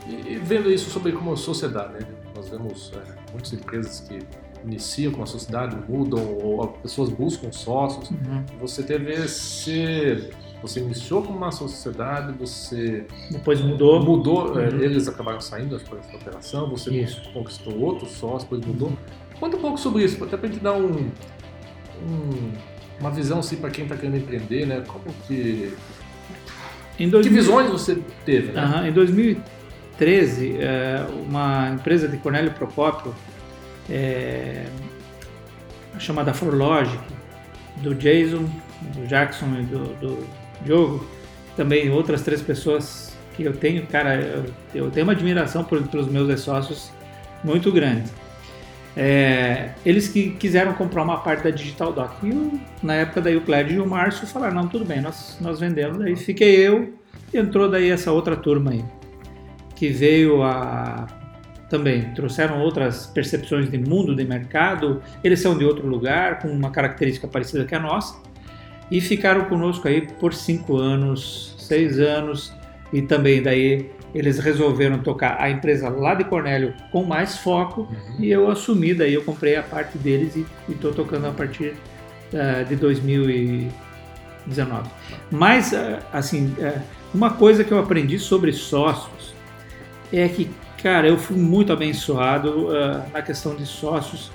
E, 0.08 0.40
vendo 0.42 0.72
isso 0.72 0.90
sobre 0.90 1.12
como 1.12 1.36
sociedade, 1.36 1.92
né? 1.94 2.19
Nós 2.40 2.48
vemos 2.48 2.92
é, 2.94 3.32
muitas 3.32 3.52
empresas 3.52 4.00
que 4.00 4.18
iniciam 4.64 5.12
com 5.12 5.22
a 5.22 5.26
sociedade, 5.26 5.76
mudam, 5.88 6.38
ou 6.38 6.66
pessoas 6.68 7.10
buscam 7.10 7.52
sócios. 7.52 8.10
Uhum. 8.10 8.44
Você 8.60 8.82
teve 8.82 9.12
esse. 9.12 10.30
Você 10.62 10.80
iniciou 10.80 11.22
com 11.22 11.32
uma 11.32 11.52
sociedade, 11.52 12.32
você. 12.38 13.06
Depois 13.30 13.60
mudou. 13.60 14.02
Mudou, 14.02 14.60
é, 14.60 14.68
uhum. 14.68 14.80
eles 14.80 15.06
acabaram 15.06 15.40
saindo 15.40 15.76
da 15.76 16.16
operação, 16.16 16.68
você 16.68 16.90
isso. 16.90 17.22
conquistou 17.32 17.78
outro 17.78 18.08
sócio, 18.08 18.48
depois 18.48 18.64
mudou. 18.64 18.92
Conta 19.38 19.56
um 19.56 19.60
pouco 19.60 19.78
sobre 19.78 20.04
isso, 20.04 20.22
até 20.22 20.36
para 20.36 20.48
a 20.48 20.52
gente 20.52 20.62
dar 20.62 20.74
um, 20.74 21.10
um, 22.06 22.52
uma 23.00 23.10
visão 23.10 23.38
assim, 23.38 23.56
para 23.56 23.70
quem 23.70 23.84
está 23.84 23.96
querendo 23.96 24.16
empreender, 24.16 24.66
né? 24.66 24.82
Como 24.86 25.04
que. 25.26 25.74
Em 26.98 27.08
2000... 27.08 27.22
Que 27.22 27.28
visões 27.30 27.70
você 27.70 27.98
teve, 28.26 28.52
né? 28.52 28.62
Uhum. 28.62 28.86
Em 28.86 28.92
2000 28.92 29.40
2013, 30.00 30.56
é, 30.58 31.06
uma 31.28 31.70
empresa 31.70 32.08
de 32.08 32.16
Cornélio 32.16 32.50
Procópio, 32.52 33.14
é, 33.88 34.64
chamada 35.98 36.32
Forlogic, 36.32 36.98
do 37.76 37.94
Jason, 37.94 38.48
do 38.94 39.06
Jackson 39.06 39.46
e 39.60 39.62
do, 39.64 39.84
do 40.00 40.26
Diogo, 40.64 41.06
também 41.56 41.90
outras 41.90 42.22
três 42.22 42.40
pessoas 42.40 43.14
que 43.36 43.44
eu 43.44 43.52
tenho, 43.52 43.86
cara, 43.86 44.16
eu, 44.16 44.44
eu 44.74 44.90
tenho 44.90 45.04
uma 45.04 45.12
admiração 45.12 45.62
por, 45.62 45.82
pelos 45.88 46.08
meus 46.08 46.40
sócios 46.40 46.90
muito 47.44 47.70
grande. 47.70 48.10
É, 48.96 49.70
eles 49.86 50.08
que 50.08 50.30
quiseram 50.30 50.72
comprar 50.72 51.02
uma 51.02 51.18
parte 51.18 51.44
da 51.44 51.50
Digital 51.50 51.92
Doc. 51.92 52.12
E 52.24 52.60
na 52.82 52.94
época 52.94 53.20
daí 53.20 53.36
o 53.36 53.40
Clédio 53.42 53.76
e 53.76 53.80
o 53.80 53.86
Márcio 53.86 54.26
falaram, 54.26 54.54
não, 54.56 54.68
tudo 54.68 54.84
bem, 54.84 55.00
nós, 55.00 55.38
nós 55.40 55.60
vendemos. 55.60 56.00
Aí 56.00 56.16
fiquei 56.16 56.56
eu 56.56 56.92
entrou 57.32 57.70
daí 57.70 57.88
essa 57.88 58.10
outra 58.10 58.36
turma 58.36 58.72
aí 58.72 58.84
que 59.80 59.88
veio 59.88 60.42
a 60.42 61.06
também 61.70 62.12
trouxeram 62.14 62.60
outras 62.60 63.06
percepções 63.06 63.70
de 63.70 63.78
mundo, 63.78 64.14
de 64.14 64.26
mercado. 64.26 65.00
Eles 65.24 65.40
são 65.40 65.56
de 65.56 65.64
outro 65.64 65.86
lugar, 65.86 66.40
com 66.40 66.48
uma 66.48 66.70
característica 66.70 67.26
parecida 67.26 67.64
com 67.64 67.76
a 67.76 67.78
nossa, 67.78 68.20
e 68.90 69.00
ficaram 69.00 69.46
conosco 69.46 69.88
aí 69.88 70.02
por 70.02 70.34
cinco 70.34 70.76
anos, 70.76 71.54
seis 71.58 71.98
anos, 71.98 72.52
e 72.92 73.00
também 73.00 73.42
daí 73.42 73.90
eles 74.14 74.38
resolveram 74.38 74.98
tocar 74.98 75.40
a 75.40 75.48
empresa 75.48 75.88
lá 75.88 76.14
de 76.14 76.24
Cornélio 76.24 76.74
com 76.92 77.02
mais 77.04 77.38
foco, 77.38 77.82
uhum. 77.82 78.16
e 78.18 78.30
eu 78.30 78.50
assumi, 78.50 78.92
daí 78.92 79.14
eu 79.14 79.22
comprei 79.22 79.56
a 79.56 79.62
parte 79.62 79.96
deles 79.96 80.36
e 80.36 80.44
estou 80.68 80.92
tocando 80.92 81.26
a 81.26 81.30
partir 81.30 81.74
uh, 82.34 82.66
de 82.68 82.76
2019. 82.76 84.90
Mas, 85.30 85.72
uh, 85.72 85.96
assim, 86.12 86.54
uh, 86.58 86.78
uma 87.14 87.30
coisa 87.30 87.64
que 87.64 87.72
eu 87.72 87.78
aprendi 87.78 88.18
sobre 88.18 88.52
sócios 88.52 89.29
é 90.18 90.28
que, 90.28 90.50
cara, 90.82 91.08
eu 91.08 91.18
fui 91.18 91.36
muito 91.36 91.72
abençoado 91.72 92.68
uh, 92.68 93.02
na 93.12 93.22
questão 93.22 93.54
de 93.54 93.66
sócios. 93.66 94.30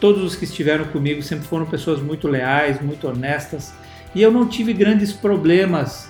Todos 0.00 0.22
os 0.22 0.36
que 0.36 0.44
estiveram 0.44 0.84
comigo 0.86 1.22
sempre 1.22 1.46
foram 1.46 1.64
pessoas 1.64 2.00
muito 2.00 2.28
leais, 2.28 2.80
muito 2.80 3.08
honestas, 3.08 3.72
e 4.14 4.22
eu 4.22 4.30
não 4.30 4.46
tive 4.46 4.72
grandes 4.72 5.12
problemas, 5.12 6.08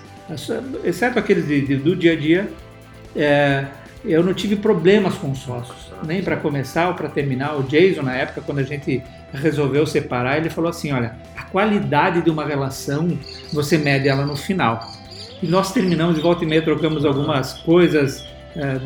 exceto 0.83 1.18
aqueles 1.18 1.47
de, 1.47 1.61
de, 1.61 1.76
do 1.76 1.94
dia 1.94 2.12
a 2.12 2.16
dia. 2.16 2.49
É, 3.14 3.66
eu 4.04 4.23
não 4.23 4.35
tive 4.35 4.56
problemas 4.56 5.14
com 5.14 5.35
sócios, 5.35 5.90
nem 6.04 6.23
para 6.23 6.37
começar 6.37 6.88
ou 6.88 6.94
para 6.94 7.09
terminar. 7.09 7.56
O 7.56 7.62
Jason, 7.62 8.02
na 8.02 8.14
época, 8.14 8.42
quando 8.42 8.59
a 8.59 8.62
gente 8.62 9.02
resolveu 9.33 9.87
separar, 9.87 10.37
ele 10.37 10.50
falou 10.50 10.68
assim: 10.68 10.92
olha, 10.92 11.16
a 11.37 11.44
qualidade 11.44 12.21
de 12.21 12.30
uma 12.30 12.44
relação 12.44 13.16
você 13.52 13.78
mede 13.78 14.09
ela 14.09 14.26
no 14.26 14.37
final. 14.37 14.92
E 15.42 15.47
nós 15.47 15.73
terminamos 15.73 16.16
de 16.16 16.21
volta 16.21 16.44
e 16.44 16.47
meia, 16.47 16.62
trocamos 16.62 17.04
algumas 17.04 17.54
coisas 17.54 18.26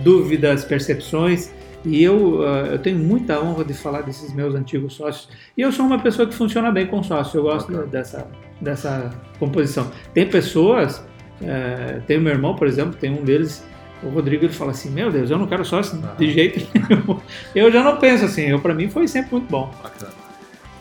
dúvidas, 0.02 0.64
percepções. 0.64 1.50
E 1.84 2.02
eu, 2.02 2.40
uh, 2.40 2.66
eu 2.72 2.78
tenho 2.78 2.98
muita 2.98 3.40
honra 3.40 3.64
de 3.64 3.72
falar 3.72 4.02
desses 4.02 4.32
meus 4.32 4.54
antigos 4.54 4.94
sócios. 4.94 5.28
E 5.56 5.62
eu 5.62 5.70
sou 5.70 5.86
uma 5.86 5.98
pessoa 5.98 6.26
que 6.26 6.34
funciona 6.34 6.70
bem 6.70 6.86
com 6.86 7.02
sócios, 7.02 7.34
eu 7.34 7.42
gosto 7.42 7.72
okay. 7.72 7.86
dessa, 7.88 8.26
dessa 8.60 9.10
composição. 9.38 9.90
Tem 10.12 10.28
pessoas, 10.28 10.98
uh, 10.98 12.02
tem 12.06 12.18
o 12.18 12.20
meu 12.20 12.32
irmão, 12.32 12.56
por 12.56 12.66
exemplo, 12.66 12.94
tem 12.94 13.10
um 13.10 13.22
deles, 13.22 13.64
o 14.02 14.08
Rodrigo, 14.08 14.44
ele 14.44 14.52
fala 14.52 14.72
assim: 14.72 14.90
Meu 14.90 15.10
Deus, 15.10 15.30
eu 15.30 15.38
não 15.38 15.46
quero 15.46 15.64
sócio 15.64 16.00
de 16.18 16.30
jeito 16.32 16.66
nenhum. 16.74 17.20
eu 17.54 17.70
já 17.70 17.82
não 17.82 17.96
penso 17.96 18.24
assim, 18.24 18.42
eu, 18.42 18.60
para 18.60 18.74
mim 18.74 18.88
foi 18.88 19.06
sempre 19.06 19.32
muito 19.32 19.48
bom. 19.48 19.72
Bacana. 19.82 20.12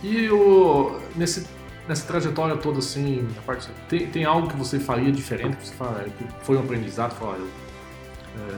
E 0.03 0.29
o, 0.29 0.99
nesse, 1.15 1.47
nessa 1.87 2.05
trajetória 2.05 2.55
toda, 2.57 2.79
assim, 2.79 3.27
parte, 3.45 3.67
tem, 3.89 4.07
tem 4.07 4.23
algo 4.25 4.47
que 4.47 4.55
você 4.55 4.79
faria 4.79 5.11
diferente, 5.11 5.57
que 5.57 5.67
você 5.67 5.73
fala, 5.73 6.03
que 6.03 6.25
foi 6.43 6.57
um 6.57 6.59
aprendizado, 6.59 7.15
fala, 7.15 7.37
eu 7.37 7.45
é, 7.45 7.66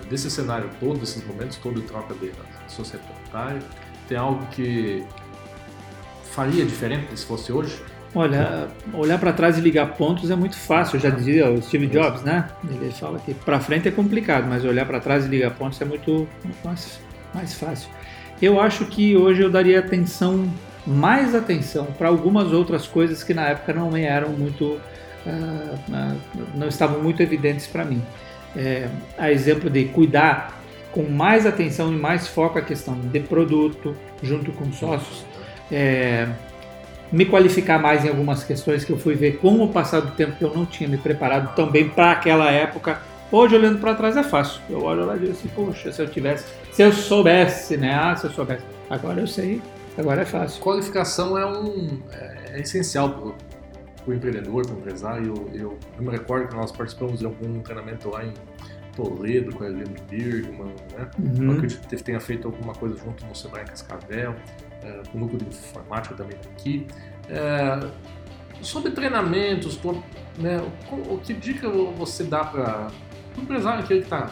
desse 0.09 0.29
cenário 0.29 0.69
todo, 0.79 0.99
desses 0.99 1.25
momentos 1.25 1.57
todo 1.57 1.81
de 1.81 1.87
troca 1.87 2.13
de 2.15 2.31
societária, 2.67 3.61
tem 4.07 4.17
algo 4.17 4.45
que 4.47 5.03
faria 6.31 6.65
diferente 6.65 7.17
se 7.17 7.25
fosse 7.25 7.51
hoje? 7.51 7.79
Olha, 8.15 8.67
olhar 8.91 9.19
para 9.19 9.31
trás 9.31 9.57
e 9.57 9.61
ligar 9.61 9.93
pontos 9.93 10.31
é 10.31 10.35
muito 10.35 10.57
fácil, 10.57 10.95
eu 10.95 11.01
já 11.01 11.09
dizia 11.11 11.49
o 11.49 11.61
Steve 11.61 11.85
Jobs, 11.85 12.23
né? 12.23 12.49
Ele 12.67 12.91
fala 12.91 13.19
que 13.19 13.35
para 13.35 13.59
frente 13.59 13.87
é 13.87 13.91
complicado, 13.91 14.47
mas 14.47 14.65
olhar 14.65 14.85
para 14.85 14.99
trás 14.99 15.25
e 15.25 15.27
ligar 15.27 15.51
pontos 15.51 15.79
é 15.79 15.85
muito, 15.85 16.27
muito 16.43 16.57
mais, 16.65 16.99
mais 17.33 17.53
fácil. 17.53 17.89
Eu 18.41 18.59
acho 18.59 18.85
que 18.85 19.15
hoje 19.15 19.43
eu 19.43 19.51
daria 19.51 19.79
atenção, 19.79 20.51
mais 20.87 21.35
atenção 21.35 21.85
para 21.97 22.07
algumas 22.07 22.51
outras 22.51 22.87
coisas 22.87 23.21
que 23.21 23.33
na 23.33 23.49
época 23.49 23.73
não 23.73 23.91
me 23.91 24.01
eram 24.01 24.29
muito, 24.29 24.65
uh, 24.65 26.17
não 26.55 26.67
estavam 26.67 27.03
muito 27.03 27.21
evidentes 27.21 27.67
para 27.67 27.85
mim 27.85 28.01
é, 28.55 28.87
a 29.17 29.31
exemplo 29.31 29.69
de 29.69 29.85
cuidar 29.85 30.59
com 30.91 31.03
mais 31.03 31.45
atenção 31.45 31.93
e 31.93 31.95
mais 31.95 32.27
foco 32.27 32.57
a 32.57 32.61
questão 32.61 32.99
de 32.99 33.19
produto, 33.19 33.95
junto 34.23 34.51
com 34.51 34.71
sócios, 34.73 35.23
é, 35.71 36.27
me 37.11 37.25
qualificar 37.25 37.79
mais 37.79 38.05
em 38.05 38.09
algumas 38.09 38.43
questões 38.43 38.83
que 38.83 38.91
eu 38.91 38.97
fui 38.97 39.15
ver 39.15 39.37
com 39.37 39.63
o 39.63 39.69
passar 39.69 40.01
do 40.01 40.11
tempo 40.11 40.35
que 40.37 40.43
eu 40.43 40.53
não 40.53 40.65
tinha 40.65 40.89
me 40.89 40.97
preparado 40.97 41.55
tão 41.55 41.69
bem 41.69 41.89
para 41.89 42.11
aquela 42.11 42.51
época. 42.51 43.01
Hoje, 43.31 43.55
olhando 43.55 43.79
para 43.79 43.93
trás, 43.93 44.17
é 44.17 44.23
fácil. 44.23 44.61
Eu 44.69 44.83
olho 44.83 45.05
lá 45.05 45.15
e 45.15 45.19
digo 45.19 45.31
assim, 45.31 45.47
poxa, 45.49 45.91
se 45.91 46.01
eu 46.01 46.07
tivesse, 46.07 46.45
se 46.71 46.81
eu 46.81 46.91
soubesse, 46.91 47.77
né? 47.77 47.93
Ah, 47.93 48.15
se 48.15 48.25
eu 48.25 48.31
soubesse. 48.31 48.63
Agora 48.89 49.19
eu 49.19 49.27
sei, 49.27 49.61
agora 49.97 50.21
é 50.21 50.25
fácil. 50.25 50.61
Qualificação 50.61 51.37
é, 51.37 51.45
um, 51.45 51.99
é, 52.11 52.53
é 52.53 52.59
essencial 52.61 53.35
para 54.03 54.11
o 54.11 54.13
empreendedor, 54.13 54.65
para 54.65 54.75
o 54.75 54.79
empresário. 54.79 55.25
Eu, 55.27 55.49
eu, 55.53 55.79
eu, 55.97 56.03
me 56.03 56.09
recordo 56.09 56.47
que 56.47 56.55
nós 56.55 56.71
participamos 56.71 57.19
de 57.19 57.25
algum 57.25 57.59
treinamento 57.61 58.09
lá 58.09 58.25
em 58.25 58.33
Toledo, 58.95 59.55
com 59.55 59.63
a 59.63 59.67
Helena 59.67 59.95
Birgman, 60.09 60.73
né? 60.91 61.09
Uhum. 61.19 61.45
Eu 61.45 61.51
acredito 61.53 61.87
que 61.87 62.03
tenha 62.03 62.19
feito 62.19 62.47
alguma 62.47 62.73
coisa 62.73 62.97
junto 62.97 63.25
no 63.25 63.35
Sebrae 63.35 63.65
Cascavel 63.65 64.35
é, 64.83 65.01
o 65.13 65.17
núcleo 65.17 65.39
de 65.39 65.45
informática 65.45 66.15
também 66.15 66.37
aqui. 66.51 66.87
É, 67.29 67.79
sobre 68.61 68.91
treinamentos, 68.91 69.79
né, 70.37 70.59
o, 70.91 71.13
o, 71.13 71.21
que 71.23 71.33
dica 71.33 71.69
você 71.69 72.23
dá 72.23 72.43
para 72.43 72.87
o 73.37 73.41
empresário 73.41 73.85
que 73.85 73.93
está 73.93 74.31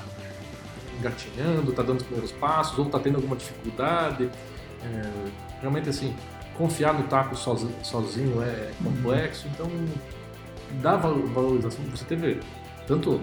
engatinhando, 1.00 1.69
está 1.69 1.83
dando 1.83 1.97
os 1.97 2.03
primeiros 2.03 2.31
passos, 2.33 2.77
ou 2.77 2.86
está 2.86 3.00
tendo 3.00 3.15
alguma 3.15 3.36
dificuldade? 3.36 4.29
É, 4.83 5.29
realmente, 5.62 5.89
assim, 5.89 6.15
confiar 6.57 6.93
no 6.93 7.03
taco 7.03 7.35
sozinho, 7.35 7.73
sozinho 7.83 8.41
é 8.41 8.71
complexo, 8.83 9.47
então 9.53 9.69
dá 10.81 10.95
valorização. 10.95 11.83
Você 11.91 12.05
teve 12.05 12.39
tanto 12.87 13.19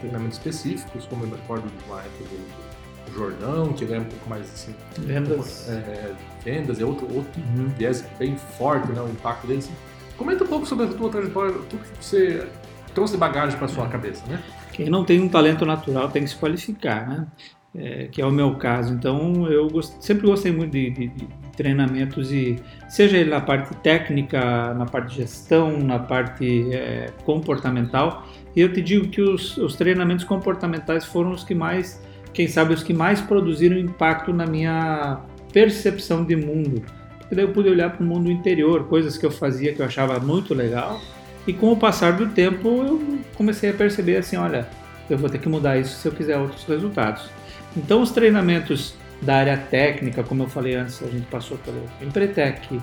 treinamentos 0.00 0.38
específicos, 0.38 1.06
como 1.06 1.24
eu 1.24 1.28
me 1.28 1.36
recordo 1.36 1.68
de 1.68 1.84
uma 1.84 2.00
época 2.00 2.24
do 2.24 3.14
Jordão, 3.14 3.72
que 3.72 3.84
é 3.84 3.98
um 3.98 4.04
pouco 4.04 4.28
mais 4.28 4.42
assim. 4.52 4.74
Vendas. 4.98 5.68
É, 5.68 6.14
vendas, 6.44 6.80
é 6.80 6.84
outro, 6.84 7.06
outro 7.14 7.40
uhum. 7.40 7.68
viés 7.76 8.04
bem 8.18 8.36
forte, 8.36 8.90
né, 8.90 9.00
o 9.00 9.08
impacto 9.08 9.46
deles. 9.46 9.64
Assim. 9.64 9.74
Comenta 10.16 10.44
um 10.44 10.46
pouco 10.46 10.66
sobre 10.66 10.86
a 10.86 10.88
tua 10.88 11.10
trajetória, 11.10 11.52
tudo 11.68 11.82
que 11.82 12.04
você 12.04 12.48
trouxe 12.94 13.14
de 13.14 13.18
bagagem 13.18 13.58
para 13.58 13.68
sua 13.68 13.88
cabeça, 13.88 14.24
né? 14.26 14.42
Quem 14.72 14.88
não 14.88 15.04
tem 15.04 15.20
um 15.20 15.28
talento 15.28 15.66
natural 15.66 16.08
tem 16.08 16.24
que 16.24 16.30
se 16.30 16.36
qualificar, 16.36 17.08
né? 17.08 17.26
É, 17.74 18.08
que 18.08 18.20
é 18.20 18.26
o 18.26 18.30
meu 18.30 18.56
caso. 18.56 18.92
Então, 18.92 19.46
eu 19.50 19.68
gost... 19.68 19.94
sempre 20.00 20.26
gostei 20.26 20.52
muito 20.52 20.72
de, 20.72 20.90
de, 20.90 21.08
de, 21.08 21.28
treinamentos 21.56 22.32
e 22.32 22.58
seja 22.88 23.16
ele 23.16 23.30
na 23.30 23.40
parte 23.40 23.74
técnica, 23.76 24.74
na 24.74 24.86
parte 24.86 25.16
gestão, 25.16 25.78
na 25.78 25.98
parte 25.98 26.72
é, 26.72 27.10
comportamental. 27.24 28.26
E 28.54 28.60
eu 28.60 28.72
te 28.72 28.80
digo 28.80 29.08
que 29.08 29.20
os, 29.20 29.56
os 29.56 29.76
treinamentos 29.76 30.24
comportamentais 30.24 31.04
foram 31.04 31.32
os 31.32 31.44
que 31.44 31.54
mais 31.54 32.00
quem 32.32 32.48
sabe 32.48 32.72
os 32.72 32.82
que 32.82 32.94
mais 32.94 33.20
produziram 33.20 33.76
impacto 33.76 34.32
na 34.32 34.46
minha 34.46 35.20
percepção 35.52 36.24
de 36.24 36.34
mundo. 36.34 36.82
Porque 37.18 37.34
daí 37.34 37.44
eu 37.44 37.52
pude 37.52 37.68
olhar 37.68 37.90
para 37.90 38.02
o 38.02 38.06
mundo 38.06 38.30
interior, 38.30 38.84
coisas 38.84 39.18
que 39.18 39.26
eu 39.26 39.30
fazia 39.30 39.72
que 39.74 39.80
eu 39.80 39.86
achava 39.86 40.18
muito 40.18 40.54
legal. 40.54 41.00
E 41.46 41.52
com 41.52 41.72
o 41.72 41.76
passar 41.76 42.12
do 42.12 42.28
tempo 42.28 42.68
eu 42.68 43.20
comecei 43.34 43.70
a 43.70 43.74
perceber 43.74 44.16
assim, 44.16 44.36
olha, 44.36 44.66
eu 45.10 45.18
vou 45.18 45.28
ter 45.28 45.38
que 45.38 45.48
mudar 45.48 45.78
isso 45.78 45.96
se 46.00 46.08
eu 46.08 46.12
quiser 46.12 46.38
outros 46.38 46.64
resultados. 46.64 47.28
Então 47.76 48.00
os 48.00 48.10
treinamentos 48.10 48.94
da 49.22 49.36
área 49.36 49.56
técnica, 49.56 50.22
como 50.22 50.42
eu 50.42 50.48
falei 50.48 50.74
antes, 50.74 51.02
a 51.02 51.06
gente 51.06 51.26
passou 51.26 51.56
pelo 51.58 51.82
Empretec, 52.00 52.80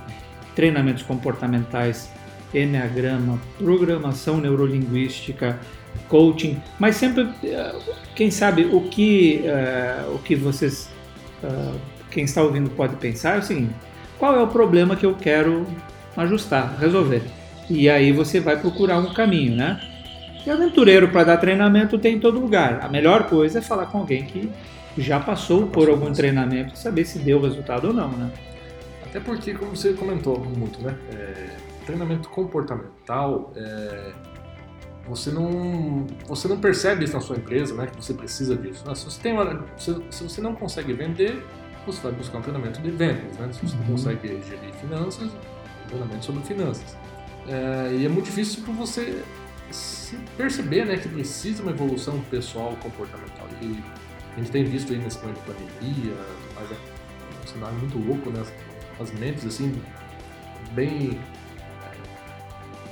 treinamentos 0.55 1.03
comportamentais, 1.03 2.09
Enneagrama, 2.53 3.39
programação 3.59 4.37
neurolinguística, 4.39 5.59
coaching, 6.07 6.59
mas 6.79 6.95
sempre, 6.95 7.29
eh, 7.43 7.75
quem 8.15 8.31
sabe, 8.31 8.65
o 8.65 8.81
que, 8.81 9.43
uh, 9.45 10.15
o 10.15 10.19
que 10.19 10.35
vocês, 10.35 10.89
uh, 11.43 11.79
quem 12.09 12.23
está 12.23 12.41
ouvindo 12.41 12.69
pode 12.71 12.95
pensar 12.95 13.35
é 13.35 13.39
o 13.39 13.43
seguinte, 13.43 13.73
qual 14.17 14.35
é 14.35 14.41
o 14.41 14.47
problema 14.47 14.95
que 14.95 15.05
eu 15.05 15.13
quero 15.13 15.67
ajustar, 16.17 16.75
resolver? 16.79 17.21
E 17.69 17.87
aí 17.87 18.11
você 18.11 18.39
vai 18.39 18.57
procurar 18.57 18.97
um 18.97 19.13
caminho, 19.13 19.55
né? 19.55 19.79
E 20.45 20.49
aventureiro 20.49 21.09
para 21.09 21.25
dar 21.25 21.37
treinamento 21.37 21.99
tem 21.99 22.15
em 22.15 22.19
todo 22.19 22.39
lugar. 22.39 22.79
A 22.81 22.89
melhor 22.89 23.29
coisa 23.29 23.59
é 23.59 23.61
falar 23.61 23.85
com 23.85 23.99
alguém 23.99 24.25
que 24.25 24.49
já 24.97 25.19
passou 25.19 25.67
por 25.67 25.89
algum 25.89 26.11
treinamento 26.11 26.73
e 26.73 26.77
saber 26.77 27.05
se 27.05 27.19
deu 27.19 27.41
resultado 27.41 27.87
ou 27.87 27.93
não, 27.93 28.09
né? 28.09 28.31
Até 29.05 29.19
porque, 29.19 29.53
como 29.53 29.75
você 29.75 29.93
comentou 29.93 30.39
muito, 30.39 30.81
né? 30.81 30.97
É, 31.13 31.57
treinamento 31.85 32.29
comportamental 32.29 33.51
é, 33.55 34.11
você 35.09 35.31
não, 35.31 36.05
você 36.27 36.47
não 36.47 36.59
percebe 36.59 37.03
isso 37.03 37.13
na 37.13 37.21
sua 37.21 37.35
empresa, 37.35 37.73
né? 37.73 37.87
Que 37.87 37.95
você 37.95 38.13
precisa 38.13 38.55
disso. 38.55 38.83
Se 38.95 39.05
você, 39.05 39.21
tem 39.21 39.33
uma, 39.33 39.65
se, 39.75 39.95
se 40.11 40.23
você 40.23 40.39
não 40.39 40.53
consegue 40.53 40.93
vender, 40.93 41.43
você 41.85 41.99
vai 42.01 42.11
buscar 42.11 42.37
um 42.37 42.41
treinamento 42.41 42.79
de 42.79 42.91
vendas, 42.91 43.37
né? 43.37 43.49
Se 43.51 43.65
você 43.65 43.75
não 43.75 43.83
uhum. 43.85 43.91
consegue 43.91 44.27
gerir 44.27 44.73
finanças, 44.79 45.31
um 45.31 45.87
treinamento 45.87 46.25
sobre 46.25 46.43
finanças. 46.43 46.95
É, 47.47 47.95
e 47.95 48.05
é 48.05 48.09
muito 48.09 48.25
difícil 48.25 48.63
para 48.63 48.73
você 48.73 49.23
perceber, 50.37 50.85
né? 50.85 50.97
Que 50.97 51.09
precisa 51.09 51.63
uma 51.63 51.71
evolução 51.71 52.19
pessoal, 52.29 52.77
comportamental. 52.81 53.47
E 53.61 53.81
a 54.35 54.39
gente 54.39 54.51
tem 54.51 54.63
visto 54.63 54.91
aí 54.93 54.99
nesse 54.99 55.19
momento 55.19 55.39
de 55.39 55.53
pandemia, 55.53 56.13
mas 56.55 56.71
é 56.71 56.75
um 57.43 57.47
cenário 57.47 57.77
muito 57.77 57.97
louco, 57.97 58.29
né? 58.29 58.43
As 58.99 59.11
mentes, 59.11 59.45
assim, 59.45 59.81
bem 60.73 61.19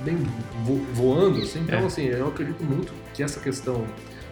bem 0.00 0.16
vo 0.64 0.76
voando, 0.92 1.42
assim. 1.42 1.60
Então, 1.60 1.80
é. 1.80 1.84
assim, 1.84 2.04
eu 2.06 2.28
acredito 2.28 2.62
muito 2.64 2.92
que 3.14 3.22
essa 3.22 3.40
questão. 3.40 3.84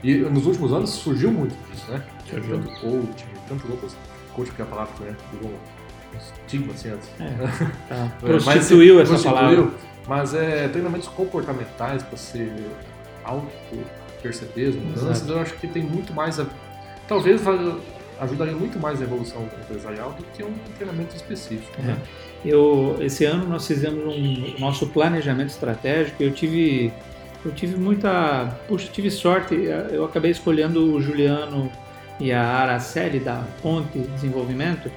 E 0.02 0.14
nos 0.16 0.46
últimos 0.46 0.72
anos 0.72 0.90
surgiu 0.90 1.30
muito 1.30 1.56
disso, 1.70 1.90
né? 1.90 2.02
Surgiu. 2.28 2.58
Tanto 2.58 2.80
coaching, 2.80 3.26
tanto 3.48 3.70
outras. 3.70 3.96
Coaching, 4.34 4.52
que 4.52 4.62
é 4.62 4.64
a 4.64 4.68
palavra 4.68 4.92
né, 5.04 5.16
virou 5.32 5.50
um 5.50 6.16
estigma, 6.16 6.72
assim, 6.72 6.90
antes. 6.90 7.08
É. 7.20 7.72
Ah, 7.90 8.10
prostituiu 8.20 9.00
essa 9.00 9.12
prostituiu, 9.12 9.34
palavra. 9.34 9.70
Mas 10.06 10.34
é 10.34 10.68
treinamentos 10.68 11.08
comportamentais 11.08 12.02
para 12.02 12.16
você 12.16 12.52
auto-perceber 13.24 14.68
as 14.68 14.74
mudanças, 14.76 15.28
eu 15.28 15.40
acho 15.40 15.54
que 15.54 15.66
tem 15.66 15.82
muito 15.82 16.12
mais 16.12 16.38
a. 16.38 16.46
Talvez 17.08 17.42
ajudaria 18.20 18.54
muito 18.54 18.78
mais 18.78 19.00
a 19.00 19.04
evolução 19.04 19.48
empresarial 19.62 20.12
do 20.12 20.24
que 20.36 20.42
um 20.42 20.54
treinamento 20.76 21.14
específico. 21.14 21.80
Né? 21.82 21.96
É. 22.44 22.48
Eu, 22.48 22.96
esse 23.00 23.24
ano 23.24 23.46
nós 23.46 23.66
fizemos 23.66 24.14
um 24.14 24.58
nosso 24.58 24.86
planejamento 24.88 25.50
estratégico. 25.50 26.22
Eu 26.22 26.32
tive, 26.32 26.92
eu 27.44 27.52
tive 27.52 27.76
muita, 27.76 28.58
puxa, 28.68 28.88
tive 28.92 29.10
sorte. 29.10 29.54
Eu 29.54 30.04
acabei 30.04 30.30
escolhendo 30.30 30.94
o 30.94 31.00
Juliano 31.00 31.70
e 32.18 32.32
a 32.32 32.42
Araceli 32.42 33.20
da 33.20 33.44
Ponte 33.62 33.98
Desenvolvimento 33.98 34.90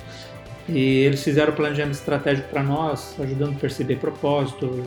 e 0.71 0.99
eles 0.99 1.23
fizeram 1.23 1.51
o 1.51 1.55
planejamento 1.55 1.95
estratégico 1.95 2.47
para 2.49 2.61
nós, 2.61 3.15
ajudando 3.19 3.55
a 3.55 3.59
perceber 3.59 3.95
propósito, 3.95 4.83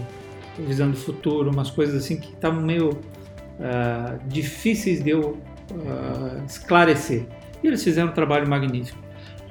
visando 0.57 0.93
o 0.93 0.97
futuro, 0.97 1.51
umas 1.51 1.71
coisas 1.71 2.05
assim 2.05 2.21
que 2.21 2.29
estavam 2.29 2.63
meio 2.63 2.91
uh, 2.91 4.19
difíceis 4.29 5.03
de 5.03 5.11
eu 5.11 5.39
uh, 5.71 6.45
esclarecer. 6.47 7.27
E 7.63 7.67
eles 7.67 7.83
fizeram 7.83 8.09
um 8.09 8.13
trabalho 8.13 8.49
magnífico. 8.49 8.99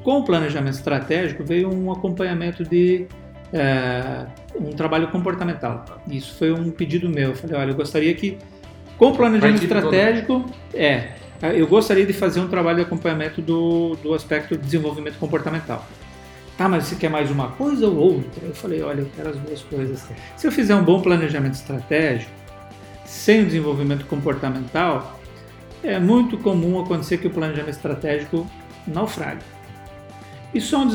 Com 0.04 0.20
o 0.20 0.26
planejamento 0.26 0.74
estratégico 0.74 1.44
veio 1.44 1.74
um 1.74 1.92
acompanhamento 1.92 2.64
de 2.64 3.08
é, 3.54 4.26
um 4.56 4.72
trabalho 4.72 5.08
comportamental. 5.10 5.86
Isso 6.08 6.36
foi 6.38 6.52
um 6.52 6.72
pedido 6.72 7.10
meu. 7.10 7.30
Eu 7.30 7.36
falei, 7.36 7.58
olha, 7.58 7.72
eu 7.72 7.76
gostaria 7.76 8.14
que 8.16 8.38
com 8.98 9.10
o 9.10 9.16
planejamento 9.16 9.64
estratégico, 9.64 10.46
é, 10.74 11.14
eu 11.56 11.68
gostaria 11.68 12.06
de 12.06 12.14
fazer 12.14 12.40
um 12.40 12.48
trabalho 12.48 12.78
de 12.78 12.84
acompanhamento 12.84 13.42
do, 13.42 13.96
do 13.96 14.14
aspecto 14.14 14.56
de 14.56 14.64
desenvolvimento 14.64 15.18
comportamental. 15.18 15.86
Tá, 16.58 16.70
mas 16.70 16.86
você 16.86 16.96
quer 16.96 17.10
mais 17.10 17.32
uma 17.32 17.48
coisa 17.50 17.88
ou 17.88 17.96
outra? 17.96 18.46
Eu 18.46 18.54
falei, 18.54 18.82
olha, 18.82 19.02
eu 19.02 19.10
quero 19.16 19.30
as 19.30 19.38
duas 19.38 19.62
coisas. 19.64 20.06
Se 20.38 20.46
eu 20.46 20.52
fizer 20.52 20.76
um 20.76 20.84
bom 20.84 21.02
planejamento 21.02 21.56
estratégico, 21.56 22.32
sem 23.06 23.42
o 23.42 23.46
desenvolvimento 23.46 24.06
comportamental, 24.06 25.20
é 25.84 26.00
muito 26.00 26.38
comum 26.38 26.80
acontecer 26.80 27.18
que 27.18 27.28
o 27.28 27.32
planejamento 27.32 27.76
estratégico 27.76 28.48
naufrague. 28.88 29.42
E 30.54 30.60
só 30.60 30.84
um, 30.84 30.90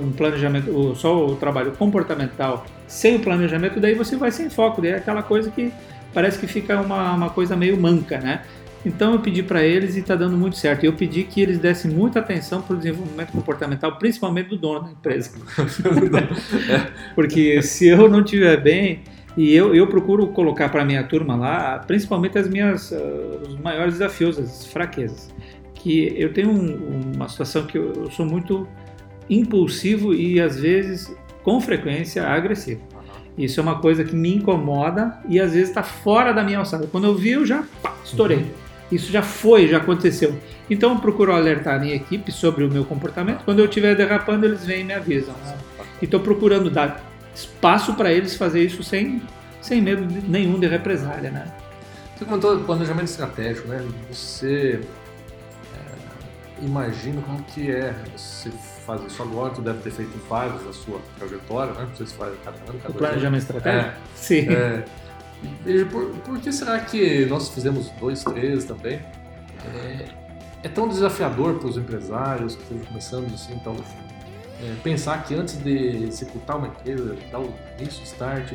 um 0.00 0.12
planejamento, 0.12 0.94
só 0.94 1.26
o 1.26 1.36
trabalho 1.36 1.72
comportamental 1.72 2.64
sem 2.86 3.16
o 3.16 3.20
planejamento, 3.20 3.80
daí 3.80 3.94
você 3.94 4.16
vai 4.16 4.30
sem 4.30 4.48
foco, 4.48 4.80
daí 4.80 4.92
é 4.92 4.96
aquela 4.96 5.22
coisa 5.22 5.50
que 5.50 5.72
parece 6.14 6.38
que 6.38 6.46
fica 6.46 6.80
uma, 6.80 7.12
uma 7.12 7.30
coisa 7.30 7.56
meio 7.56 7.80
manca, 7.80 8.18
né? 8.18 8.42
Então 8.84 9.12
eu 9.12 9.18
pedi 9.18 9.42
para 9.42 9.62
eles 9.62 9.96
e 9.96 10.00
está 10.00 10.14
dando 10.14 10.36
muito 10.36 10.56
certo. 10.56 10.84
Eu 10.84 10.92
pedi 10.94 11.24
que 11.24 11.40
eles 11.40 11.58
dessem 11.58 11.90
muita 11.90 12.20
atenção 12.20 12.62
para 12.62 12.74
o 12.74 12.78
desenvolvimento 12.78 13.30
comportamental, 13.32 13.98
principalmente 13.98 14.48
do 14.48 14.56
dono 14.56 14.84
da 14.84 14.90
empresa. 14.90 15.32
Porque 17.14 17.60
se 17.60 17.88
eu 17.88 18.08
não 18.08 18.22
estiver 18.22 18.58
bem, 18.60 19.02
e 19.36 19.54
eu, 19.54 19.74
eu 19.74 19.86
procuro 19.86 20.26
colocar 20.28 20.68
para 20.68 20.84
minha 20.84 21.04
turma 21.04 21.36
lá, 21.36 21.78
principalmente 21.86 22.38
as 22.38 22.48
minhas, 22.48 22.90
uh, 22.90 23.40
os 23.46 23.58
maiores 23.58 23.94
desafios, 23.94 24.38
as 24.38 24.66
fraquezas. 24.66 25.32
Que 25.74 26.14
eu 26.16 26.32
tenho 26.32 26.50
um, 26.50 27.12
uma 27.14 27.28
situação 27.28 27.64
que 27.64 27.78
eu, 27.78 27.92
eu, 27.94 28.10
sou 28.10 28.26
muito 28.26 28.66
impulsivo 29.28 30.12
e 30.12 30.40
às 30.40 30.58
vezes, 30.58 31.14
com 31.42 31.60
frequência, 31.60 32.26
agressivo. 32.26 32.82
Isso 33.38 33.60
é 33.60 33.62
uma 33.62 33.78
coisa 33.78 34.04
que 34.04 34.14
me 34.14 34.34
incomoda 34.34 35.18
e 35.28 35.40
às 35.40 35.52
vezes 35.52 35.68
está 35.68 35.82
fora 35.82 36.32
da 36.32 36.42
minha 36.42 36.58
alçada. 36.58 36.86
Quando 36.88 37.06
eu 37.06 37.14
vi, 37.14 37.30
eu 37.30 37.46
já 37.46 37.64
pá, 37.82 37.94
estourei. 38.04 38.38
Uhum. 38.38 38.70
Isso 38.92 39.10
já 39.12 39.22
foi, 39.22 39.68
já 39.68 39.78
aconteceu. 39.78 40.34
Então 40.68 40.92
eu 40.92 40.98
procuro 40.98 41.32
alertar 41.32 41.76
a 41.76 41.78
minha 41.78 41.94
equipe 41.94 42.32
sobre 42.32 42.64
o 42.64 42.70
meu 42.70 42.84
comportamento. 42.84 43.44
Quando 43.44 43.60
eu 43.60 43.66
estiver 43.66 43.94
derrapando, 43.94 44.44
eles 44.44 44.66
vêm 44.66 44.80
e 44.80 44.84
me 44.84 44.92
avisam. 44.92 45.34
Né? 45.44 45.56
E 46.02 46.04
estou 46.04 46.18
procurando 46.20 46.68
dar 46.68 47.09
espaço 47.34 47.94
para 47.94 48.12
eles 48.12 48.34
fazer 48.34 48.64
isso 48.64 48.82
sem, 48.82 49.22
sem 49.60 49.80
medo 49.80 50.06
nenhum 50.28 50.58
de 50.58 50.66
represália. 50.66 51.30
Né? 51.30 51.52
Você 52.16 52.24
comentou 52.24 52.58
planejamento 52.60 53.08
estratégico, 53.08 53.68
né? 53.68 53.86
Você 54.10 54.80
é, 55.74 56.64
imagina 56.64 57.22
como 57.22 57.42
que 57.44 57.70
é 57.70 57.94
você 58.16 58.50
fazer 58.84 59.06
isso 59.06 59.22
agora, 59.22 59.54
tu 59.54 59.62
deve 59.62 59.78
ter 59.80 59.90
feito 59.90 60.18
vários 60.28 60.62
da 60.64 60.72
sua 60.72 61.00
trajetória, 61.18 61.72
né? 61.74 61.86
Não 61.88 61.96
sei 61.96 62.06
se 62.06 62.14
faz 62.14 62.34
cada 62.44 62.56
ano, 62.68 62.78
cada 62.80 62.90
O 62.90 62.94
planejamento 62.94 63.42
estratégico? 63.42 63.88
É. 63.88 63.94
Sim. 64.14 64.48
É, 64.48 64.84
e 65.64 65.84
por, 65.86 66.10
por 66.18 66.38
que 66.38 66.52
será 66.52 66.78
que 66.80 67.24
nós 67.26 67.48
fizemos 67.48 67.88
dois, 67.98 68.22
três 68.24 68.64
também? 68.64 69.00
É, 69.74 70.08
é 70.62 70.68
tão 70.68 70.88
desafiador 70.88 71.58
para 71.58 71.68
os 71.68 71.76
empresários 71.76 72.54
que 72.54 72.62
estão 72.62 72.78
começando 72.80 73.32
assim, 73.32 73.54
então, 73.54 73.74
é, 74.62 74.76
pensar 74.82 75.24
que 75.24 75.34
antes 75.34 75.56
de 75.62 76.04
executar 76.04 76.56
uma 76.56 76.68
empresa, 76.68 77.16
dar 77.30 77.40
o 77.40 77.52
início, 77.78 78.02
start, 78.04 78.52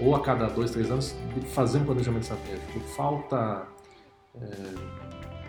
ou 0.00 0.14
a 0.14 0.20
cada 0.20 0.46
dois, 0.46 0.70
três 0.72 0.90
anos, 0.90 1.14
fazer 1.54 1.78
um 1.78 1.84
planejamento 1.84 2.22
estratégico. 2.22 2.80
Falta 2.96 3.66
é, 4.40 4.46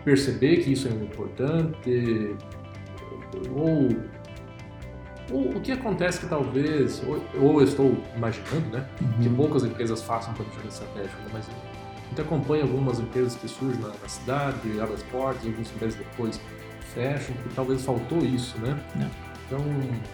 perceber 0.04 0.58
que 0.58 0.72
isso 0.72 0.88
é 0.88 0.90
importante, 0.90 2.36
ou, 3.54 3.88
ou, 5.30 5.56
o 5.56 5.60
que 5.60 5.72
acontece 5.72 6.20
que 6.20 6.26
talvez, 6.26 7.02
ou, 7.06 7.22
ou 7.40 7.60
eu 7.60 7.64
estou 7.64 7.96
imaginando, 8.16 8.70
né, 8.70 8.88
Uhum. 9.00 9.22
que 9.22 9.28
poucas 9.30 9.64
empresas 9.64 10.02
façam 10.02 10.32
planejamento 10.32 10.72
estratégico, 10.72 11.16
né, 11.22 11.28
mas 11.32 11.46
a 11.48 12.08
gente 12.08 12.20
acompanha 12.22 12.62
algumas 12.62 12.98
empresas 13.00 13.34
que 13.34 13.48
surgem 13.48 13.80
na, 13.82 13.88
na 13.88 14.08
cidade, 14.08 14.80
abrem 14.80 14.94
as 14.94 15.02
portas, 15.04 15.44
alguns 15.44 15.70
meses 15.80 15.98
depois 15.98 16.40
fecham, 16.94 17.34
porque 17.36 17.50
talvez 17.54 17.84
faltou 17.84 18.18
isso, 18.18 18.58
né? 18.60 18.80
Não. 18.96 19.27
Então, 19.48 19.64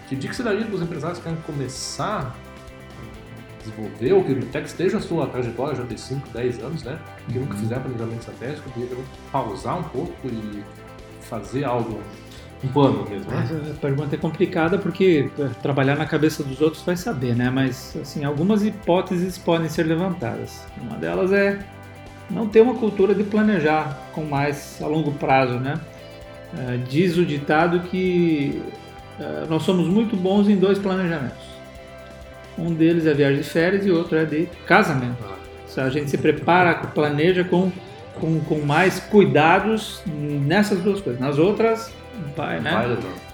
que 0.09 0.15
dica 0.17 0.33
você 0.33 0.43
daria 0.43 0.65
para 0.65 0.75
os 0.77 0.81
empresários 0.83 1.19
que 1.19 1.25
querem 1.25 1.39
começar 1.43 2.35
a 2.35 3.63
desenvolver, 3.63 4.13
ou 4.13 4.25
que 4.25 4.33
até 4.33 4.61
que 4.61 4.69
esteja 4.69 4.99
a 4.99 5.01
sua 5.01 5.27
trajetória 5.27 5.75
já 5.75 5.85
tem 5.85 5.97
5, 5.97 6.29
10 6.31 6.63
anos, 6.63 6.83
né? 6.85 6.99
Que 7.27 7.39
nunca 7.39 7.55
Uhum. 7.55 7.61
fizeram 7.61 7.83
planejamento 7.83 8.21
estratégico, 8.21 8.71
que 8.71 8.81
deveriam 8.81 9.05
pausar 9.33 9.79
um 9.79 9.83
pouco 9.83 10.15
e 10.29 10.63
fazer 11.23 11.65
algo, 11.65 12.01
um 12.63 12.69
plano 12.69 13.05
mesmo, 13.11 13.29
né? 13.31 13.47
Mas 13.51 13.71
A 13.71 13.75
pergunta 13.81 14.15
é 14.15 14.19
complicada 14.19 14.79
porque 14.79 15.29
é, 15.39 15.49
trabalhar 15.63 15.97
na 15.97 16.07
cabeça 16.07 16.45
dos 16.45 16.61
outros 16.61 16.83
vai 16.85 16.97
saber, 16.97 17.35
né? 17.35 17.51
Mas 17.51 17.97
assim, 18.01 18.25
algumas 18.25 18.63
hipóteses 18.65 19.37
podem 19.37 19.69
ser 19.69 19.83
levantadas. 19.85 20.65
Uma 20.81 20.97
delas 20.97 21.33
é 21.33 21.59
não 22.31 22.47
ter 22.47 22.61
uma 22.61 22.75
cultura 22.75 23.15
de 23.15 23.25
planejar 23.25 23.99
com 24.13 24.25
mais 24.25 24.79
a 24.81 24.87
longo 24.87 25.11
prazo, 25.13 25.55
né? 25.59 25.81
Eh, 26.57 26.79
diz 26.89 27.17
o 27.17 27.27
ditado 27.27 27.81
que 27.81 28.63
nós 29.49 29.63
somos 29.63 29.87
muito 29.87 30.17
bons 30.17 30.49
em 30.49 30.57
dois 30.57 30.79
planejamentos. 30.79 31.45
Um 32.59 32.73
deles 32.73 33.07
é 33.07 33.15
viagem 33.15 33.39
de 33.39 33.49
férias 33.49 33.85
e 33.87 33.91
outro 33.91 34.17
é 34.17 34.25
de 34.25 34.47
casamento. 34.67 35.17
Ah, 35.77 35.83
A 35.83 35.91
gente 35.91 36.11
se 36.11 36.19
prepara, 36.19 36.75
planeja 36.75 37.45
com, 37.45 37.71
com, 38.15 38.41
com 38.41 38.61
mais 38.61 39.01
cuidados 39.01 40.03
nessas 40.07 40.81
duas 40.81 41.01
coisas. 41.01 41.21
Nas 41.21 41.39
outras, 41.39 41.93
vai, 42.37 42.61
né? 42.61 42.71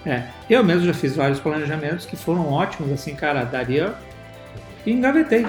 Vai. 0.05 0.15
É, 0.15 0.25
eu 0.49 0.65
mesmo 0.65 0.87
já 0.87 0.95
fiz 0.95 1.15
vários 1.15 1.39
planejamentos 1.39 2.07
que 2.07 2.17
foram 2.17 2.51
ótimos, 2.51 2.91
assim, 2.91 3.15
cara, 3.15 3.45
daria 3.45 3.93
e 4.87 4.93
engavetei. 4.93 5.47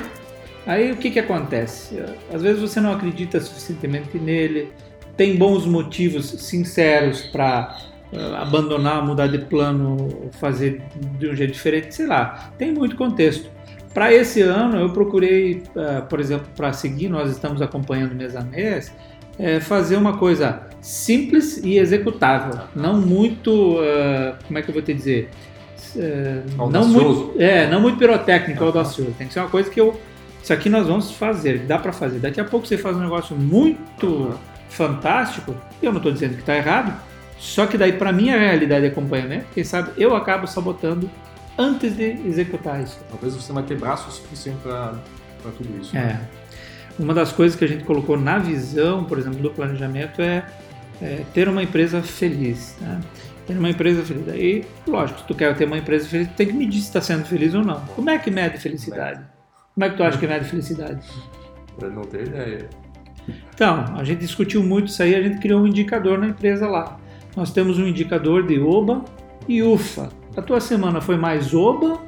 Aí 0.65 0.91
o 0.91 0.97
que 0.97 1.09
que 1.09 1.19
acontece? 1.19 2.03
Às 2.31 2.41
vezes 2.41 2.61
você 2.61 2.79
não 2.79 2.91
acredita 2.91 3.39
suficientemente 3.39 4.17
nele, 4.19 4.71
tem 5.17 5.37
bons 5.37 5.65
motivos 5.65 6.29
sinceros 6.29 7.21
para 7.23 7.77
abandonar, 8.41 9.05
mudar 9.05 9.27
de 9.27 9.39
plano, 9.39 10.29
fazer 10.39 10.81
de 11.17 11.29
um 11.29 11.35
jeito 11.35 11.53
diferente, 11.53 11.95
sei 11.95 12.07
lá, 12.07 12.51
tem 12.57 12.71
muito 12.71 12.95
contexto. 12.95 13.49
Para 13.93 14.13
esse 14.13 14.41
ano 14.41 14.77
eu 14.77 14.89
procurei, 14.89 15.63
eh, 15.75 16.01
por 16.01 16.19
exemplo, 16.19 16.47
para 16.55 16.71
seguir, 16.73 17.09
nós 17.09 17.29
estamos 17.31 17.61
acompanhando 17.61 18.15
mês 18.15 18.35
a 18.35 18.41
mês, 18.41 18.93
é 19.39 19.59
fazer 19.59 19.97
uma 19.97 20.17
coisa 20.17 20.63
simples 20.81 21.57
e 21.57 21.77
executável, 21.77 22.61
não 22.75 22.99
muito, 22.99 23.77
eh, 23.81 24.35
como 24.45 24.59
é 24.59 24.61
que 24.61 24.69
eu 24.69 24.73
vou 24.73 24.81
te 24.83 24.93
dizer, 24.93 25.29
Eh, 25.95 26.43
não 26.57 26.87
muito, 26.87 27.33
é, 27.37 27.67
não 27.67 27.81
muito 27.81 27.97
pirotécnico, 27.97 28.63
audacioso. 28.63 29.13
Tem 29.17 29.27
que 29.27 29.33
ser 29.33 29.39
uma 29.39 29.49
coisa 29.49 29.69
que 29.69 29.79
eu, 29.79 29.99
isso 30.41 30.53
aqui 30.53 30.69
nós 30.69 30.87
vamos 30.87 31.11
fazer, 31.11 31.59
dá 31.59 31.77
para 31.77 31.91
fazer. 31.91 32.19
Daqui 32.19 32.39
a 32.39 32.45
pouco 32.45 32.65
você 32.65 32.77
faz 32.77 32.95
um 32.95 33.01
negócio 33.01 33.35
muito 33.35 34.37
fantástico. 34.69 35.55
Eu 35.81 35.91
não 35.91 35.97
estou 35.97 36.11
dizendo 36.11 36.35
que 36.35 36.41
está 36.41 36.55
errado, 36.55 36.93
só 37.41 37.65
que 37.65 37.75
daí 37.75 37.93
para 37.93 38.11
minha 38.11 38.37
realidade 38.37 38.81
de 38.81 38.91
acompanhamento, 38.91 39.47
quem 39.51 39.63
sabe 39.63 39.91
eu 39.97 40.15
acabo 40.15 40.45
sabotando 40.45 41.09
antes 41.57 41.97
de 41.97 42.11
executar 42.27 42.81
isso. 42.83 42.99
Talvez 43.09 43.35
você 43.35 43.51
vai 43.51 43.63
ter 43.63 43.79
braço 43.79 44.11
suficiente 44.11 44.59
para 44.61 44.93
tudo 45.57 45.81
isso. 45.81 45.97
É. 45.97 46.21
Uma 46.99 47.15
das 47.15 47.31
coisas 47.31 47.57
que 47.57 47.65
a 47.65 47.67
gente 47.67 47.83
colocou 47.83 48.15
na 48.15 48.37
visão, 48.37 49.05
por 49.05 49.17
exemplo, 49.17 49.39
do 49.39 49.49
planejamento 49.49 50.21
é, 50.21 50.45
é 51.01 51.23
ter 51.33 51.49
uma 51.49 51.63
empresa 51.63 52.03
feliz. 52.03 52.77
Né? 52.79 52.99
Ter 53.47 53.57
uma 53.57 53.71
empresa 53.71 54.03
feliz. 54.03 54.29
Aí, 54.29 54.63
lógico, 54.85 55.21
se 55.21 55.25
tu 55.25 55.33
quer 55.33 55.57
ter 55.57 55.65
uma 55.65 55.79
empresa 55.79 56.07
feliz, 56.07 56.27
tu 56.27 56.35
tem 56.35 56.45
que 56.45 56.53
medir 56.53 56.79
se 56.79 56.89
está 56.89 57.01
sendo 57.01 57.25
feliz 57.25 57.55
ou 57.55 57.63
não. 57.63 57.81
Como 57.95 58.07
é 58.11 58.19
que 58.19 58.29
mede 58.29 58.59
felicidade? 58.59 59.19
Como 59.73 59.83
é 59.83 59.89
que 59.89 59.97
tu 59.97 60.03
acha 60.03 60.19
que 60.19 60.27
mede 60.27 60.45
felicidade? 60.45 61.03
Para 61.75 61.89
não 61.89 62.03
ter 62.03 62.27
ideia. 62.27 62.69
Então, 63.51 63.95
a 63.97 64.03
gente 64.03 64.19
discutiu 64.19 64.61
muito 64.61 64.89
isso 64.89 65.01
aí, 65.01 65.15
a 65.15 65.23
gente 65.23 65.39
criou 65.39 65.61
um 65.61 65.67
indicador 65.67 66.19
na 66.19 66.27
empresa 66.27 66.67
lá. 66.67 67.00
Nós 67.35 67.51
temos 67.51 67.79
um 67.79 67.87
indicador 67.87 68.45
de 68.45 68.59
OBA 68.59 69.03
e 69.47 69.63
UFA. 69.63 70.09
A 70.35 70.41
tua 70.41 70.59
semana 70.59 71.01
foi 71.01 71.17
mais 71.17 71.53
OBA 71.53 71.99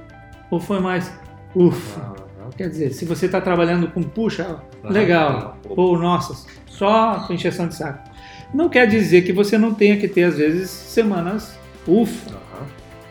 ou 0.49 0.59
foi 0.59 0.79
mais 0.79 1.11
UFA? 1.55 2.13
Quer 2.57 2.69
dizer, 2.69 2.93
se 2.93 3.05
você 3.05 3.25
está 3.25 3.41
trabalhando 3.41 3.87
com 3.87 4.03
puxa, 4.03 4.57
legal, 4.83 5.57
ou 5.67 5.97
nossa, 5.97 6.47
só 6.67 7.21
com 7.25 7.33
encheção 7.33 7.67
de 7.67 7.75
saco. 7.75 8.09
Não 8.53 8.69
quer 8.69 8.85
dizer 8.85 9.23
que 9.23 9.33
você 9.33 9.57
não 9.57 9.73
tenha 9.73 9.97
que 9.97 10.07
ter, 10.07 10.23
às 10.23 10.37
vezes, 10.37 10.69
semanas 10.69 11.57
ufa. 11.87 12.37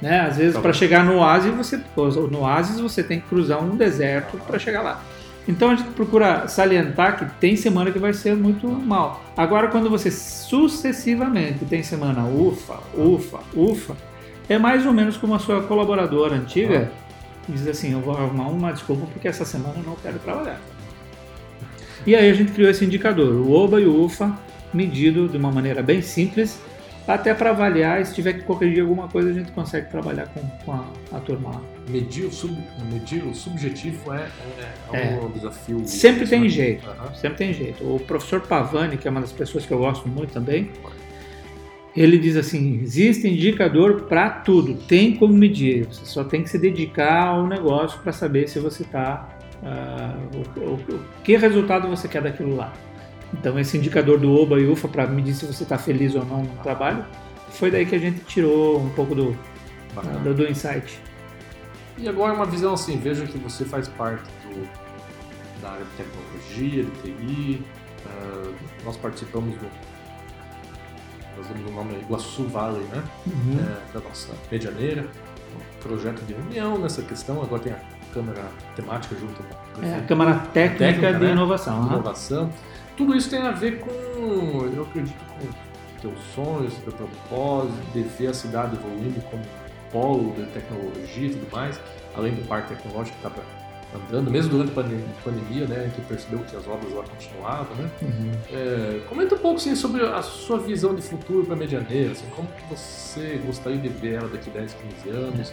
Né? 0.00 0.20
Às 0.20 0.36
vezes, 0.36 0.54
Tá 0.54 0.60
para 0.60 0.72
chegar 0.72 1.04
no 1.04 1.18
oásis, 1.18 1.54
você, 1.54 1.80
no 2.30 2.40
oásis, 2.40 2.78
você 2.78 3.02
tem 3.02 3.20
que 3.20 3.28
cruzar 3.28 3.62
um 3.62 3.76
deserto 3.76 4.36
para 4.38 4.58
chegar 4.58 4.82
lá. 4.82 5.02
Então 5.46 5.70
a 5.70 5.74
gente 5.74 5.90
procura 5.90 6.46
salientar 6.46 7.18
que 7.18 7.24
tem 7.40 7.56
semana 7.56 7.90
que 7.90 7.98
vai 7.98 8.12
ser 8.12 8.36
muito 8.36 8.68
mal. 8.68 9.22
Agora, 9.36 9.68
quando 9.68 9.90
você 9.90 10.10
sucessivamente 10.10 11.64
tem 11.64 11.82
semana 11.82 12.24
ufa, 12.24 12.78
ufa, 12.96 13.40
ufa, 13.54 13.96
é 14.48 14.56
mais 14.58 14.86
ou 14.86 14.92
menos 14.92 15.16
como 15.16 15.34
a 15.34 15.38
sua 15.38 15.62
colaboradora 15.62 16.36
antiga 16.36 16.90
diz 17.48 17.66
assim: 17.66 17.92
Eu 17.92 18.00
vou 18.00 18.16
arrumar 18.16 18.48
uma 18.48 18.72
desculpa 18.72 19.06
porque 19.12 19.26
essa 19.26 19.44
semana 19.44 19.74
eu 19.78 19.82
não 19.82 19.96
quero 19.96 20.18
trabalhar. 20.20 20.60
E 22.06 22.14
aí 22.14 22.30
a 22.30 22.34
gente 22.34 22.52
criou 22.52 22.70
esse 22.70 22.84
indicador, 22.84 23.32
o 23.32 23.52
OBA 23.52 23.80
e 23.80 23.86
o 23.86 24.04
UFA, 24.04 24.36
medido 24.72 25.28
de 25.28 25.36
uma 25.36 25.52
maneira 25.52 25.82
bem 25.82 26.02
simples, 26.02 26.60
até 27.06 27.34
para 27.34 27.50
avaliar 27.50 28.00
e 28.00 28.04
se 28.04 28.14
tiver 28.14 28.34
que 28.34 28.42
corrigir 28.42 28.82
alguma 28.82 29.08
coisa 29.08 29.30
a 29.30 29.32
gente 29.32 29.50
consegue 29.52 29.90
trabalhar 29.90 30.26
com, 30.28 30.40
com 30.64 30.72
a, 30.72 30.84
a 31.12 31.20
turma 31.20 31.50
lá. 31.50 31.60
Medir, 31.88 32.26
o 32.26 32.32
sub, 32.32 32.56
medir 32.92 33.24
o 33.24 33.34
subjetivo 33.34 34.12
é, 34.14 34.28
é, 34.92 35.14
é 35.14 35.20
um 35.20 35.30
desafio. 35.30 35.82
Sempre 35.86 36.26
tem 36.28 36.42
né? 36.42 36.48
jeito. 36.48 36.88
Aham. 36.88 37.14
Sempre 37.14 37.38
tem 37.38 37.52
jeito. 37.52 37.82
O 37.84 37.98
professor 38.00 38.40
Pavani, 38.42 38.96
que 38.96 39.08
é 39.08 39.10
uma 39.10 39.20
das 39.20 39.32
pessoas 39.32 39.66
que 39.66 39.72
eu 39.72 39.78
gosto 39.78 40.08
muito 40.08 40.32
também, 40.32 40.70
ele 41.96 42.18
diz 42.18 42.36
assim: 42.36 42.80
existe 42.82 43.26
indicador 43.28 44.02
para 44.02 44.30
tudo, 44.30 44.74
tem 44.74 45.16
como 45.16 45.34
medir. 45.34 45.86
Você 45.86 46.04
só 46.06 46.22
tem 46.24 46.42
que 46.42 46.50
se 46.50 46.58
dedicar 46.58 47.26
ao 47.28 47.46
negócio 47.46 47.98
para 48.00 48.12
saber 48.12 48.48
se 48.48 48.58
você 48.60 48.82
está. 48.84 49.28
o, 50.56 50.60
o- 50.60 50.74
o 50.74 51.00
que 51.24 51.36
resultado 51.36 51.88
você 51.88 52.06
quer 52.08 52.22
daquilo 52.22 52.54
lá. 52.56 52.72
Então, 53.34 53.58
esse 53.58 53.76
indicador 53.78 54.18
do 54.18 54.32
OBA 54.34 54.60
e 54.60 54.66
UFA 54.68 54.88
para 54.88 55.06
medir 55.06 55.34
se 55.34 55.46
você 55.46 55.62
está 55.62 55.78
feliz 55.78 56.14
ou 56.14 56.24
não 56.24 56.42
no 56.42 56.56
trabalho, 56.62 57.04
foi 57.50 57.70
daí 57.70 57.86
que 57.86 57.94
a 57.94 57.98
gente 57.98 58.20
tirou 58.24 58.78
um 58.80 58.90
pouco 58.90 59.14
do, 59.14 59.36
do, 60.22 60.34
do 60.34 60.48
insight. 60.48 61.00
E 61.98 62.08
agora 62.08 62.32
uma 62.34 62.46
visão 62.46 62.74
assim, 62.74 62.98
veja 62.98 63.24
que 63.26 63.38
você 63.38 63.64
faz 63.64 63.88
parte 63.88 64.24
do, 64.44 64.66
da 65.62 65.70
área 65.72 65.84
de 65.84 65.90
tecnologia, 66.02 66.84
de 66.84 66.90
TI, 67.12 67.62
ah, 68.06 68.52
nós 68.84 68.96
participamos 68.96 69.54
do, 69.56 69.66
nós 71.36 71.46
damos 71.48 71.70
o 71.70 71.74
nome 71.74 71.94
Iguaçu 72.00 72.44
Valley, 72.48 72.82
né, 72.92 73.02
Uhum. 73.26 73.58
é, 73.60 73.92
da 73.94 74.00
nossa 74.06 74.32
medianeira, 74.50 75.06
um 75.54 75.82
projeto 75.82 76.22
de 76.26 76.34
união 76.34 76.78
nessa 76.78 77.02
questão, 77.02 77.42
agora 77.42 77.62
tem 77.62 77.72
a 77.72 77.78
Câmara 78.12 78.42
Temática 78.76 79.14
junto 79.18 79.42
com 79.42 79.80
o 79.80 79.84
É, 79.84 79.96
a 79.96 80.02
Câmara 80.02 80.34
Técnica, 80.52 80.78
Técnica, 80.84 81.12
de 81.14 81.24
né? 81.24 81.32
Inovação. 81.32 81.80
de 81.88 81.94
aham. 81.94 81.96
Tudo 82.96 83.16
isso 83.16 83.30
tem 83.30 83.40
a 83.40 83.52
ver 83.52 83.80
com, 83.80 83.90
eu 84.74 84.82
acredito, 84.82 85.18
com 85.38 85.48
teus 86.00 86.18
sonhos, 86.34 86.74
teu 86.74 86.92
propósito, 86.92 87.92
de 87.92 88.02
ver 88.02 88.28
a 88.28 88.34
cidade 88.34 88.76
evoluindo 88.76 89.20
como 89.22 89.42
polo 89.90 90.34
de 90.34 90.44
tecnologia 90.46 91.28
e 91.28 91.30
tudo 91.30 91.50
mais, 91.52 91.80
além 92.16 92.34
do 92.34 92.46
parque 92.48 92.74
tecnológico 92.74 93.16
que 93.18 93.26
está 93.26 93.42
andando, 93.94 94.30
mesmo 94.30 94.50
durante 94.50 94.70
a 94.70 95.22
pandemia, 95.22 95.66
né, 95.66 95.80
a 95.80 95.82
gente 95.82 96.00
percebeu 96.08 96.40
que 96.40 96.56
as 96.56 96.66
obras 96.66 96.92
lá 96.92 97.04
continuavam, 97.04 97.76
né? 97.76 97.90
Uhum. 98.00 98.32
É, 98.50 99.00
comenta 99.06 99.34
um 99.34 99.38
pouco 99.38 99.56
assim, 99.56 99.74
sobre 99.76 100.02
a 100.02 100.22
sua 100.22 100.58
visão 100.58 100.94
de 100.94 101.02
futuro 101.02 101.44
para 101.44 101.54
a 101.54 101.58
Medianeira, 101.58 102.12
assim, 102.12 102.26
como 102.34 102.48
que 102.48 102.74
você 102.74 103.40
gostaria 103.44 103.78
de 103.78 103.88
ver 103.88 104.14
ela 104.14 104.28
daqui 104.28 104.48
10, 104.48 104.74
15 105.04 105.16
anos, 105.16 105.52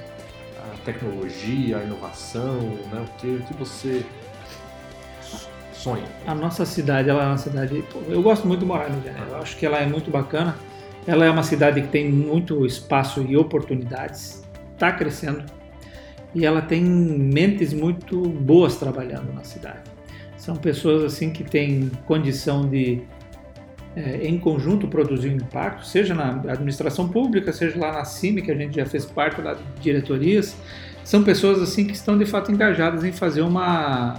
a 0.58 0.78
tecnologia, 0.86 1.78
a 1.80 1.84
inovação, 1.84 2.60
né, 2.91 3.06
o 3.06 3.19
que, 3.19 3.28
o 3.28 3.43
que 3.43 3.54
você 3.56 4.06
A 6.28 6.36
nossa 6.36 6.65
cidade, 6.65 7.10
ela 7.10 7.24
é 7.24 7.28
uma 7.28 7.38
cidade, 7.38 7.84
eu 8.08 8.22
gosto 8.22 8.48
muito 8.48 8.60
de 8.60 8.65
morar 8.65 8.89
em 8.89 8.96
Medianeira, 8.96 9.30
eu 9.30 9.38
acho 9.38 9.56
que 9.58 9.65
ela 9.65 9.78
é 9.78 9.86
muito 9.86 10.12
bacana, 10.12 10.56
ela 11.08 11.26
é 11.26 11.30
uma 11.30 11.44
cidade 11.44 11.82
que 11.82 11.88
tem 11.88 12.12
muito 12.12 12.65
espaço 12.65 13.22
e 13.22 13.38
oportunidades, 13.38 14.44
está 14.74 14.92
crescendo, 14.92 15.44
e 16.36 16.46
ela 16.46 16.62
tem 16.62 16.84
mentes 16.84 17.74
muito 17.74 18.22
boas 18.22 18.76
trabalhando 18.76 19.34
na 19.34 19.44
cidade. 19.44 19.84
São 20.38 20.56
pessoas 20.56 21.04
assim 21.04 21.32
que 21.32 21.44
têm 21.44 21.89
condição 22.06 22.68
de, 22.68 23.02
é, 23.96 24.28
em 24.28 24.38
conjunto, 24.38 24.88
produzir 24.88 25.30
um 25.30 25.36
impacto, 25.36 25.86
seja 25.86 26.13
na 26.13 26.30
administração 26.52 27.08
pública, 27.08 27.52
seja 27.52 27.80
lá 27.80 27.92
na 27.92 28.06
CIMI, 28.06 28.42
que 28.42 28.52
a 28.52 28.56
gente 28.56 28.76
já 28.76 28.86
fez 28.86 29.06
parte 29.06 29.42
das 29.42 29.58
diretorias. 29.82 30.56
São 31.10 31.24
pessoas 31.24 31.60
assim 31.60 31.86
que 31.86 31.93
estão 31.93 32.15
de 32.15 32.26
fato 32.28 32.52
engajadas 32.52 33.04
em 33.04 33.12
fazer 33.12 33.41
uma 33.41 34.17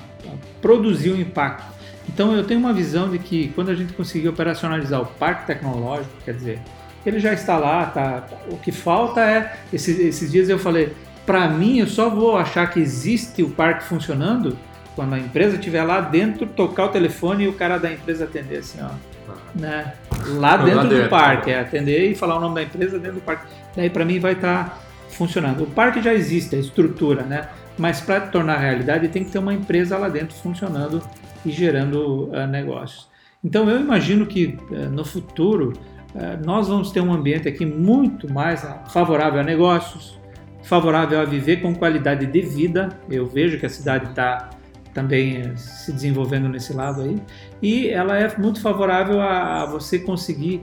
produzir 0.61 1.13
um 1.13 1.21
impacto. 1.21 1.73
Então 2.09 2.35
eu 2.35 2.43
tenho 2.43 2.59
uma 2.59 2.73
visão 2.73 3.09
de 3.09 3.17
que 3.21 3.47
quando 3.55 3.71
a 3.71 3.77
gente 3.77 3.93
conseguir 3.93 4.29
operacionalizar 4.29 5.01
o 5.01 5.07
parque 5.07 5.47
tecnológico, 5.47 6.11
quer 6.25 6.35
dizer, 6.35 6.59
ele 7.07 7.21
já 7.21 7.33
está 7.33 7.57
lá, 7.57 7.87
tá, 7.87 8.27
o 8.49 8.57
que 8.57 8.73
falta 8.73 9.21
é 9.21 9.57
esses, 9.73 10.01
esses 10.01 10.33
dias 10.33 10.49
eu 10.49 10.59
falei, 10.59 10.93
para 11.25 11.47
mim, 11.47 11.79
eu 11.79 11.87
só 11.87 12.11
vou 12.11 12.37
achar 12.37 12.69
que 12.69 12.81
existe 12.81 13.41
o 13.41 13.51
parque 13.51 13.85
funcionando 13.85 14.59
quando 14.97 15.15
a 15.15 15.19
empresa 15.21 15.55
estiver 15.55 15.85
lá 15.85 16.01
dentro, 16.01 16.45
tocar 16.45 16.87
o 16.87 16.89
telefone 16.89 17.45
e 17.45 17.49
o 17.49 17.53
cara 17.53 17.79
da 17.79 17.93
empresa 17.93 18.25
atender 18.25 18.57
assim, 18.57 18.81
ó. 18.83 18.87
Ah. 18.87 19.35
Né? 19.55 19.95
Lá 20.27 20.57
dentro 20.57 20.89
do 20.89 21.09
parque, 21.09 21.53
é, 21.53 21.61
atender 21.61 22.11
e 22.11 22.17
falar 22.17 22.39
o 22.39 22.41
nome 22.41 22.57
da 22.57 22.63
empresa 22.65 22.99
dentro 22.99 23.21
do 23.21 23.25
parque. 23.25 23.47
Daí 23.77 23.89
para 23.89 24.05
mim 24.05 24.19
vai 24.19 24.33
estar 24.33 24.65
tá 24.71 24.90
funcionando. 25.21 25.65
O 25.65 25.67
parque 25.67 26.01
já 26.01 26.15
existe, 26.15 26.57
a 26.57 26.59
estrutura, 26.59 27.23
né? 27.25 27.47
Mas 27.77 28.01
para 28.01 28.23
tornar 28.23 28.57
realidade 28.57 29.09
tem 29.09 29.23
que 29.23 29.31
ter 29.31 29.39
uma 29.39 29.53
empresa 29.53 29.99
lá 29.99 30.09
dentro 30.09 30.35
funcionando 30.35 31.03
e 31.45 31.51
gerando 31.51 32.31
uh, 32.31 32.47
negócios. 32.47 33.07
Então 33.45 33.69
eu 33.69 33.79
imagino 33.79 34.25
que 34.25 34.59
uh, 34.71 34.89
no 34.89 35.05
futuro 35.05 35.75
uh, 36.15 36.47
nós 36.47 36.69
vamos 36.69 36.91
ter 36.91 37.03
um 37.03 37.13
ambiente 37.13 37.47
aqui 37.47 37.67
muito 37.67 38.33
mais 38.33 38.67
favorável 38.89 39.41
a 39.41 39.43
negócios, 39.43 40.19
favorável 40.63 41.21
a 41.21 41.25
viver 41.27 41.61
com 41.61 41.75
qualidade 41.75 42.25
de 42.25 42.41
vida. 42.41 42.89
Eu 43.11 43.27
vejo 43.27 43.59
que 43.59 43.67
a 43.67 43.71
cidade 43.71 44.09
está 44.09 44.49
também 44.95 45.55
se 45.55 45.93
desenvolvendo 45.93 46.49
nesse 46.49 46.73
lado 46.73 47.03
aí. 47.03 47.17
E 47.61 47.89
ela 47.89 48.19
é 48.19 48.39
muito 48.39 48.59
favorável 48.63 49.21
a, 49.21 49.67
você 49.67 49.99
conseguir 49.99 50.63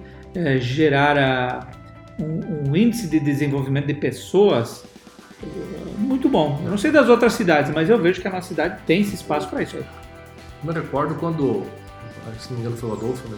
gerar 0.60 1.18
a, 1.18 1.77
um, 2.20 2.70
um, 2.70 2.76
índice 2.76 3.08
de 3.08 3.20
desenvolvimento 3.20 3.88
de 3.88 3.94
pessoas 3.94 4.84
muito 5.98 6.28
bom. 6.28 6.60
Eu 6.64 6.72
não 6.72 6.78
sei 6.78 6.92
das 6.92 7.08
outras 7.10 7.34
cidades, 7.34 7.72
mas 7.74 7.90
eu 7.90 7.98
vejo 8.00 8.22
que 8.22 8.28
a 8.28 8.32
nossa 8.32 8.48
cidade 8.48 8.82
tem 8.86 9.02
esse 9.02 9.16
espaço 9.16 9.48
para 9.50 9.62
isso 9.62 9.78
aí. 9.78 9.86
Eu 10.64 10.74
me 10.74 10.80
recordo 10.80 11.16
quando, 11.16 11.64
se 12.40 12.50
não 12.50 12.58
me 12.58 12.62
engano 12.62 12.78
foi 12.78 12.90
o 12.90 12.94
Adolfo, 12.94 13.28
né, 13.30 13.38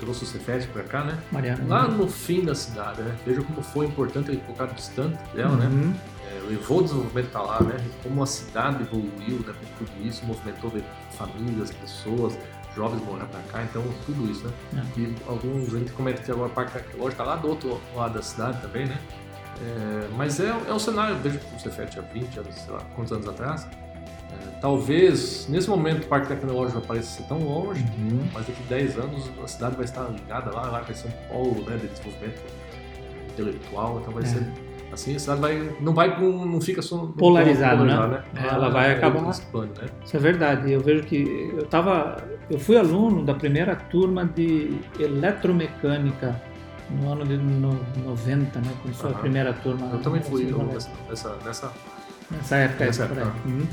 trouxe 0.00 0.24
o 0.24 0.26
Cefet 0.26 0.66
para 0.68 0.82
cá, 0.82 1.04
né? 1.04 1.18
Mariana. 1.30 1.64
Lá 1.66 1.88
no 1.88 2.08
fim 2.08 2.44
da 2.44 2.54
cidade, 2.54 3.02
né? 3.02 3.14
Veja 3.24 3.42
como 3.42 3.62
foi 3.62 3.86
importante 3.86 4.30
ele 4.30 4.40
colocar 4.40 4.66
distante 4.66 5.18
dela, 5.34 5.56
né? 5.56 5.66
uhum. 5.66 5.88
né? 5.88 5.96
É, 6.28 6.50
levou 6.50 6.80
o 6.80 6.82
desenvolvimento 6.82 7.30
para 7.30 7.42
lá, 7.42 7.60
né? 7.62 7.76
Como 8.02 8.22
a 8.22 8.26
cidade 8.26 8.82
evoluiu, 8.82 9.38
né? 9.46 9.54
Com 9.78 9.84
tudo 9.84 10.06
isso, 10.06 10.24
movimentou 10.26 10.72
famílias, 11.12 11.70
pessoas, 11.70 12.38
jovens 12.76 13.02
morar 13.04 13.26
para 13.26 13.40
cá, 13.50 13.62
então 13.64 13.82
tudo 14.04 14.30
isso, 14.30 14.46
né? 14.46 14.52
É. 14.96 15.00
E 15.00 15.14
alguns, 15.26 15.74
a 15.74 15.78
gente 15.78 15.92
comenta 15.92 16.22
que 16.22 16.30
agora 16.30 16.48
o 16.48 16.52
parque 16.52 16.72
tecnológico 16.72 17.22
está 17.22 17.24
lá 17.24 17.36
do 17.36 17.48
outro 17.48 17.80
lado 17.94 18.14
da 18.14 18.22
cidade 18.22 18.60
também, 18.60 18.86
né? 18.86 18.98
É, 19.60 20.08
mas 20.16 20.38
é, 20.38 20.48
é 20.48 20.72
um 20.72 20.78
cenário, 20.78 21.16
veja 21.16 21.40
o 21.56 21.58
Cefet 21.58 21.98
há 21.98 22.02
20 22.02 22.38
anos, 22.38 22.54
sei 22.54 22.72
lá, 22.72 22.80
quantos 22.94 23.10
anos 23.12 23.26
atrás, 23.26 23.66
talvez 24.60 25.46
nesse 25.48 25.68
momento 25.68 26.04
o 26.04 26.06
parque 26.08 26.28
tecnológico 26.28 26.80
pareça 26.80 27.22
ser 27.22 27.22
tão 27.24 27.38
longe, 27.38 27.84
uhum. 27.98 28.26
mas 28.32 28.46
daqui 28.46 28.62
a 28.66 28.68
10 28.68 28.98
anos 28.98 29.30
a 29.42 29.46
cidade 29.46 29.76
vai 29.76 29.84
estar 29.84 30.04
ligada 30.08 30.50
lá, 30.50 30.62
lá 30.62 30.80
vai 30.80 30.94
ser 30.94 31.08
um 31.08 31.28
polo 31.28 31.62
né, 31.68 31.76
de 31.76 31.88
desenvolvimento 31.88 32.42
intelectual, 33.32 34.00
então 34.00 34.12
vai 34.12 34.22
é. 34.22 34.26
ser 34.26 34.46
assim 34.92 35.14
a 35.16 35.18
cidade 35.18 35.40
vai 35.40 35.76
não 35.80 35.92
vai 35.92 36.20
não 36.20 36.60
fica 36.60 36.80
só 36.80 37.06
polarizado, 37.18 37.84
né? 37.84 37.94
né? 38.06 38.24
É, 38.36 38.46
ela 38.46 38.70
vai 38.70 38.92
acabar 38.92 39.28
expande, 39.30 39.80
né? 39.80 39.88
Isso 40.04 40.16
é 40.16 40.20
verdade. 40.20 40.72
Eu 40.72 40.80
vejo 40.80 41.02
que 41.02 41.52
eu 41.56 41.66
tava 41.66 42.16
eu 42.48 42.58
fui 42.58 42.76
aluno 42.76 43.24
da 43.24 43.34
primeira 43.34 43.74
turma 43.74 44.24
de 44.24 44.78
eletromecânica 44.98 46.40
no 46.90 47.12
ano 47.12 47.24
de 47.24 47.36
no, 47.36 47.80
90, 48.04 48.60
né? 48.60 48.72
Foi 48.92 49.10
a 49.10 49.14
primeira 49.14 49.52
turma. 49.52 49.88
Eu 49.92 49.98
também 50.00 50.22
fui 50.22 50.44
nessa, 50.44 50.90
nessa, 51.08 51.36
nessa, 51.44 51.72
nessa 52.30 52.56
época. 52.56 52.86
Nessa 52.86 53.04
época. 53.04 53.32
Uhum. 53.44 53.66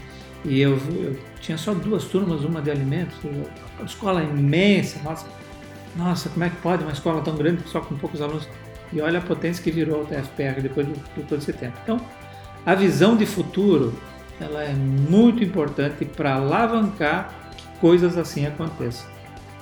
E 0.46 0.60
eu, 0.60 0.72
eu, 0.72 1.18
tinha 1.40 1.58
só 1.58 1.74
duas 1.74 2.06
turmas, 2.06 2.44
uma 2.44 2.62
de 2.62 2.72
alimentos, 2.72 3.16
uma 3.24 3.86
escola 3.86 4.24
imensa, 4.24 5.00
nossa, 5.04 5.26
nossa, 5.96 6.30
como 6.30 6.44
é 6.44 6.50
que 6.50 6.56
pode 6.58 6.84
uma 6.84 6.92
escola 6.92 7.22
tão 7.22 7.36
grande 7.36 7.64
só 7.68 7.80
com 7.80 7.96
poucos 7.96 8.22
alunos? 8.22 8.48
E 8.92 9.00
olha 9.00 9.20
a 9.20 9.22
potência 9.22 9.64
que 9.64 9.72
virou 9.72 10.02
o 10.02 10.06
TFPR 10.06 10.62
depois 10.62 10.88
do, 10.88 10.94
do 10.94 11.28
todo 11.28 11.42
70. 11.42 11.74
Então, 11.84 12.02
a 12.66 12.76
visão 12.76 13.16
de 13.16 13.26
futuro, 13.26 13.94
ela 14.40 14.64
é 14.64 14.74
muito 14.74 15.44
importante 15.44 16.04
para 16.06 16.36
alavancar 16.36 17.43
coisas 17.84 18.18
assim 18.18 18.46
aconteçam. 18.46 19.06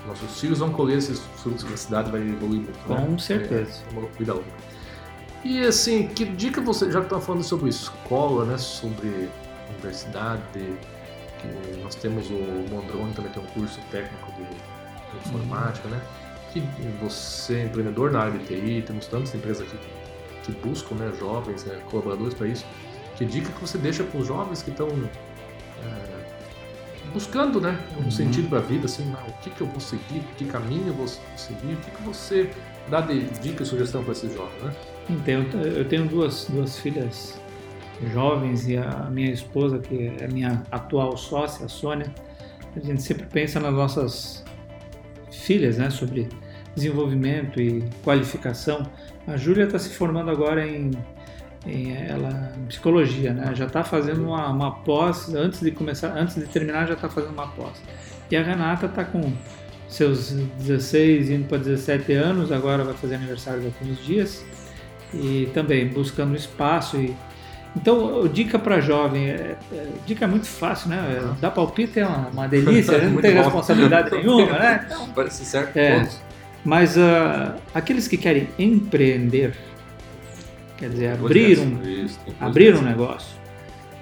Nossos 0.05 0.39
filhos 0.39 0.60
vão 0.60 0.71
colher 0.71 0.99
esses 0.99 1.19
frutos 1.38 1.63
que 1.63 1.73
a 1.73 1.77
cidade 1.77 2.12
vai 2.12 2.21
evoluir 2.21 2.62
muito. 2.62 2.88
Né? 2.88 3.07
Com 3.07 3.17
certeza. 3.17 3.81
É, 3.89 3.97
é 3.97 4.34
uma. 4.34 4.41
E 5.43 5.65
assim, 5.65 6.07
que 6.07 6.25
dica 6.25 6.62
você, 6.62 6.91
já 6.91 6.99
que 6.99 7.07
está 7.07 7.19
falando 7.19 7.43
sobre 7.43 7.69
escola, 7.69 8.45
né, 8.45 8.60
sobre 8.60 9.27
universidade, 9.71 10.43
que 10.53 11.81
nós 11.81 11.95
temos 11.95 12.29
o 12.29 12.65
Mondrone 12.69 13.12
também 13.13 13.31
tem 13.31 13.41
um 13.41 13.47
curso 13.47 13.79
técnico 13.89 14.31
de, 14.34 14.43
de 14.43 15.27
informática, 15.27 15.88
né? 15.89 15.99
Que 16.53 16.62
você 17.01 17.55
é 17.55 17.65
empreendedor 17.65 18.12
na 18.12 18.19
área 18.19 18.38
de 18.38 18.45
TI, 18.45 18.84
temos 18.86 19.07
tantas 19.07 19.34
empresas 19.34 19.65
aqui 19.65 19.77
que, 20.43 20.51
que 20.51 20.67
buscam 20.67 20.93
né, 20.93 21.12
jovens, 21.19 21.65
né, 21.65 21.81
colaboradores 21.89 22.36
para 22.36 22.45
isso. 22.45 22.65
Que 23.15 23.25
dica 23.25 23.51
que 23.51 23.62
você 23.62 23.79
deixa 23.79 24.03
para 24.03 24.19
os 24.19 24.27
jovens 24.27 24.62
que 24.62 24.69
estão 24.69 24.89
é, 24.89 26.11
buscando 27.13 27.60
né, 27.60 27.80
um 28.00 28.06
uhum. 28.06 28.12
sentido 28.12 28.50
para 28.50 28.60
a 28.60 28.62
vida, 28.62 28.86
assim, 28.86 29.12
ah, 29.15 29.26
o 29.28 29.34
que, 29.43 29.50
que 29.50 29.62
eu 29.62 29.67
vou 29.67 29.80
seguir, 29.80 30.21
que 30.38 30.45
caminho 30.45 30.88
eu 30.88 30.93
vou 30.93 31.08
seguir, 31.08 31.74
o 31.74 31.78
que, 31.78 31.91
que 31.91 32.02
você 32.04 32.50
dá 32.89 33.02
de 33.02 33.26
dica 33.41 33.63
e 33.63 33.65
sugestão 33.65 34.04
para 34.04 34.13
esses 34.13 34.34
jovens, 34.34 34.63
né? 34.63 34.74
Então, 35.10 35.62
eu 35.62 35.86
tenho 35.86 36.08
duas, 36.08 36.45
duas 36.50 36.78
filhas 36.80 37.39
jovens 38.13 38.67
e 38.67 38.78
a 38.78 39.10
minha 39.12 39.32
esposa, 39.32 39.80
que 39.80 40.13
é 40.19 40.26
a 40.26 40.28
minha 40.28 40.63
atual 40.71 41.15
sócia, 41.17 41.65
a 41.65 41.69
Sônia, 41.69 42.13
a 42.76 42.80
gente 42.80 43.02
sempre 43.02 43.26
pensa 43.26 43.60
nas 43.60 43.74
nossas 43.74 44.43
filhas, 45.30 45.78
né, 45.78 45.89
sobre 45.89 46.30
desenvolvimento 46.76 47.62
e 47.62 47.84
qualificação. 48.04 48.84
A 49.28 49.36
Júlia 49.38 49.65
está 49.65 49.78
se 49.78 49.89
formando 49.89 50.32
agora 50.32 50.65
em, 50.65 50.91
em, 51.65 51.95
ela, 51.95 52.54
em 52.58 52.65
psicologia, 52.65 53.34
né? 53.34 53.54
Já 53.56 53.65
está 53.65 53.84
fazendo 53.84 54.24
uma, 54.24 54.47
uma, 54.50 54.71
pós 54.71 55.34
antes 55.34 55.62
de 55.62 55.71
começar, 55.71 56.17
antes 56.17 56.36
de 56.36 56.45
terminar 56.45 56.88
já 56.88 56.93
está 56.93 57.10
fazendo 57.10 57.34
uma 57.34 57.47
pós. 57.47 57.82
E 58.30 58.36
a 58.36 58.43
Renata 58.43 58.86
está 58.86 59.04
com 59.04 59.32
seus 59.88 60.32
16 60.32 61.30
indo 61.30 61.47
para 61.47 61.58
17 61.58 62.13
anos, 62.13 62.52
agora 62.52 62.84
vai 62.84 62.93
fazer 62.93 63.15
aniversário 63.15 63.62
daqui 63.62 63.84
uns 63.84 64.04
dias 64.06 64.45
e 65.13 65.50
também 65.54 65.88
buscando 65.88 66.36
espaço 66.36 66.97
e 66.97 67.15
então, 67.76 68.28
dica 68.28 68.60
para 68.60 68.82
jovem, 68.82 69.30
é, 69.30 69.56
é, 69.71 69.88
dica 70.06 70.28
muito 70.28 70.45
fácil, 70.45 70.89
né? 70.89 70.97
É, 70.97 71.41
dar 71.41 71.52
palpite 71.52 72.00
é 72.00 72.06
uma, 72.06 72.28
uma 72.28 72.47
delícia, 72.47 72.97
não 73.10 73.21
tem 73.21 73.34
responsabilidade 73.34 74.12
nenhuma, 74.12 74.60
né? 74.60 74.86
Então, 74.86 75.08
Parece 75.15 75.45
certo. 75.45 75.78
É, 75.78 76.08
mas 76.65 76.97
uh, 76.97 77.56
aqueles 77.74 78.08
que 78.08 78.17
querem 78.17 78.50
empreender, 78.60 79.56
quer 80.82 80.89
dizer, 80.89 81.13
abrir 81.13 81.60
um, 81.60 81.82
isso, 81.84 82.20
abrir 82.39 82.76
um 82.76 82.82
negócio, 82.82 83.38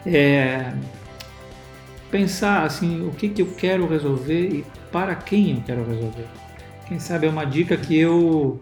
é, 0.05 0.71
pensar 2.09 2.63
assim, 2.63 3.05
o 3.05 3.11
que, 3.11 3.27
que 3.27 3.41
eu 3.41 3.47
quero 3.47 3.85
resolver 3.85 4.47
e 4.47 4.65
para 4.89 5.13
quem 5.13 5.57
eu 5.57 5.63
quero 5.65 5.83
resolver. 5.83 6.25
Quem 6.87 6.97
sabe 6.97 7.27
é 7.27 7.29
uma 7.29 7.45
dica 7.45 7.75
que 7.75 7.97
eu 7.99 8.61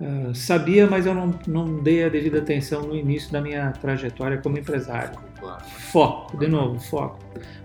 Uh, 0.00 0.32
sabia, 0.32 0.86
mas 0.86 1.06
eu 1.06 1.12
não, 1.12 1.34
não 1.44 1.82
dei 1.82 2.04
a 2.04 2.08
devida 2.08 2.38
atenção 2.38 2.82
no 2.82 2.94
início 2.94 3.32
da 3.32 3.40
minha 3.40 3.72
trajetória 3.72 4.38
como 4.38 4.56
empresário. 4.56 5.18
Foco, 5.90 6.36
de 6.36 6.46
novo, 6.46 6.78
foco. 6.78 7.18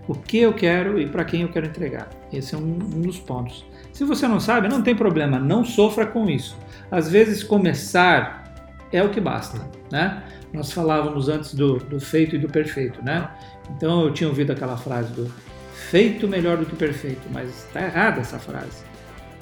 O 0.08 0.16
que 0.16 0.38
eu 0.38 0.52
quero 0.52 1.00
e 1.00 1.06
para 1.06 1.24
quem 1.24 1.42
eu 1.42 1.48
quero 1.48 1.66
entregar. 1.66 2.10
Esse 2.32 2.56
é 2.56 2.58
um, 2.58 2.72
um, 2.72 3.02
dos 3.02 3.20
pontos. 3.20 3.64
Se 3.92 4.02
você 4.02 4.26
não 4.26 4.40
sabe, 4.40 4.66
não 4.66 4.82
tem 4.82 4.96
problema, 4.96 5.38
não 5.38 5.64
sofra 5.64 6.06
com 6.06 6.28
isso. 6.28 6.58
Às 6.90 7.08
vezes, 7.08 7.44
começar 7.44 8.43
é 8.94 9.02
o 9.02 9.08
que 9.10 9.20
basta. 9.20 9.60
Né? 9.90 10.22
Nós 10.52 10.72
falávamos 10.72 11.28
antes 11.28 11.54
do, 11.54 11.78
do 11.78 12.00
feito 12.00 12.36
e 12.36 12.38
do 12.38 12.48
perfeito. 12.48 13.02
Né? 13.02 13.28
Então 13.76 14.04
eu 14.04 14.12
tinha 14.12 14.28
ouvido 14.28 14.52
aquela 14.52 14.76
frase 14.76 15.12
do 15.12 15.30
feito 15.90 16.28
melhor 16.28 16.56
do 16.56 16.64
que 16.64 16.76
perfeito, 16.76 17.22
mas 17.30 17.48
está 17.48 17.82
errada 17.82 18.20
essa 18.20 18.38
frase. 18.38 18.84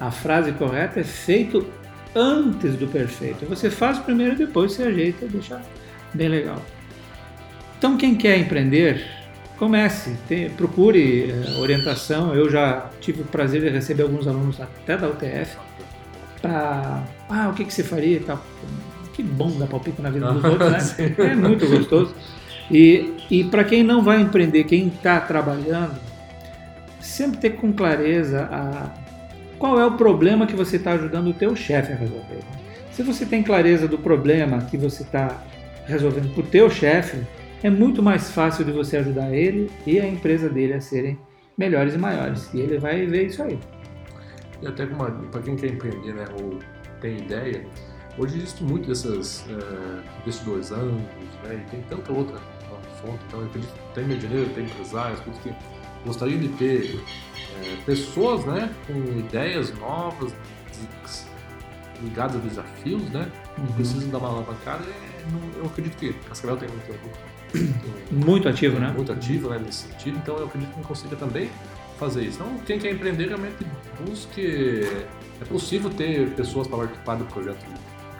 A 0.00 0.10
frase 0.10 0.52
correta 0.52 1.00
é 1.00 1.04
feito 1.04 1.66
antes 2.14 2.74
do 2.76 2.86
perfeito. 2.86 3.44
Você 3.46 3.70
faz 3.70 3.98
primeiro 3.98 4.34
e 4.34 4.38
depois 4.38 4.72
você 4.72 4.84
ajeita 4.84 5.26
e 5.26 5.28
deixa 5.28 5.60
bem 6.14 6.28
legal. 6.28 6.60
Então 7.78 7.96
quem 7.96 8.14
quer 8.14 8.38
empreender, 8.38 9.04
comece, 9.58 10.16
tem, 10.26 10.48
procure 10.50 11.30
eh, 11.30 11.58
orientação. 11.58 12.34
Eu 12.34 12.50
já 12.50 12.90
tive 13.00 13.22
o 13.22 13.24
prazer 13.24 13.60
de 13.60 13.68
receber 13.68 14.02
alguns 14.02 14.26
alunos 14.26 14.60
até 14.60 14.96
da 14.96 15.08
UTF 15.08 15.56
para 16.40 17.02
ah, 17.28 17.48
o 17.48 17.54
que, 17.54 17.64
que 17.64 17.72
você 17.72 17.84
faria 17.84 18.16
e 18.16 18.20
tal. 18.20 18.42
Que 19.12 19.22
bom 19.22 19.50
dar 19.58 19.66
palpite 19.66 20.00
na 20.00 20.10
vida 20.10 20.32
dos 20.32 20.44
outros, 20.44 20.96
né? 20.98 21.14
É 21.18 21.34
muito 21.34 21.66
gostoso. 21.68 22.14
E, 22.70 23.14
e 23.30 23.44
para 23.44 23.64
quem 23.64 23.82
não 23.82 24.02
vai 24.02 24.20
empreender, 24.20 24.64
quem 24.64 24.88
está 24.88 25.20
trabalhando, 25.20 25.98
sempre 27.00 27.38
ter 27.38 27.50
com 27.50 27.72
clareza 27.72 28.48
a, 28.50 28.90
qual 29.58 29.78
é 29.78 29.84
o 29.84 29.92
problema 29.92 30.46
que 30.46 30.56
você 30.56 30.76
está 30.76 30.92
ajudando 30.92 31.28
o 31.28 31.34
teu 31.34 31.54
chefe 31.54 31.92
a 31.92 31.96
resolver. 31.96 32.40
Se 32.92 33.02
você 33.02 33.26
tem 33.26 33.42
clareza 33.42 33.86
do 33.86 33.98
problema 33.98 34.62
que 34.62 34.76
você 34.76 35.02
está 35.02 35.42
resolvendo 35.86 36.32
para 36.32 36.42
o 36.42 36.46
teu 36.46 36.70
chefe, 36.70 37.18
é 37.62 37.70
muito 37.70 38.02
mais 38.02 38.30
fácil 38.30 38.64
de 38.64 38.72
você 38.72 38.96
ajudar 38.98 39.32
ele 39.32 39.70
e 39.86 40.00
a 40.00 40.06
empresa 40.06 40.48
dele 40.48 40.74
a 40.74 40.80
serem 40.80 41.18
melhores 41.56 41.94
e 41.94 41.98
maiores. 41.98 42.52
E 42.52 42.60
ele 42.60 42.78
vai 42.78 43.06
ver 43.06 43.26
isso 43.26 43.42
aí. 43.42 43.58
E 44.60 44.66
até 44.66 44.86
para 44.86 45.42
quem 45.42 45.56
quer 45.56 45.70
empreender, 45.70 46.14
né, 46.14 46.24
ou 46.40 46.58
tem 47.00 47.18
ideia, 47.18 47.64
hoje 48.18 48.36
existe 48.36 48.62
muito 48.62 48.88
dessas 48.88 49.44
é, 49.48 50.02
investidores 50.20 50.70
anjos, 50.72 51.00
né, 51.44 51.64
e 51.66 51.70
tem 51.70 51.82
tanta 51.82 52.12
outra 52.12 52.38
fonte. 53.00 53.18
Então, 53.28 53.40
eu 53.40 53.46
acredito 53.46 53.72
que 53.72 53.94
tem 53.94 54.04
medianeiro, 54.04 54.50
tem 54.50 54.64
empresários, 54.64 55.20
que 55.20 55.54
gostaria 56.04 56.38
de 56.38 56.48
ter 56.48 57.00
é, 57.60 57.76
pessoas, 57.84 58.44
né, 58.44 58.72
com 58.86 59.18
ideias 59.18 59.72
novas, 59.78 60.34
ligadas 62.02 62.36
a 62.36 62.38
desafios, 62.40 63.02
né, 63.10 63.30
uhum. 63.58 63.66
precisam 63.74 64.08
dar 64.10 64.18
uma 64.18 64.28
alavancada. 64.28 64.84
Eu 65.56 65.66
acredito 65.66 65.96
que 65.96 66.12
Cascavel 66.28 66.56
tem 66.56 66.68
muito, 66.68 67.76
muito 68.10 68.48
ativo, 68.48 68.80
né? 68.80 68.92
Muito 68.94 69.12
ativo, 69.12 69.50
né, 69.50 69.58
nesse 69.64 69.86
sentido. 69.86 70.18
Então, 70.18 70.36
eu 70.36 70.46
acredito 70.46 70.74
que 70.74 70.82
consiga 70.82 71.14
também 71.14 71.48
fazer 71.96 72.24
isso. 72.24 72.42
Então, 72.42 72.58
quem 72.66 72.78
quer 72.80 72.92
empreender 72.92 73.28
realmente 73.28 73.64
busque. 74.04 74.82
É 75.40 75.44
possível 75.44 75.90
ter 75.90 76.30
pessoas 76.30 76.66
para 76.66 76.78
participar 76.78 77.16
do 77.16 77.24
projeto. 77.26 77.64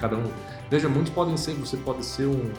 Cada 0.03 0.17
um. 0.17 0.25
Veja, 0.69 0.88
muitos 0.88 1.12
podem 1.12 1.37
ser. 1.37 1.55
Você 1.55 1.77
pode 1.77 2.05
ser 2.05 2.27
um. 2.27 2.51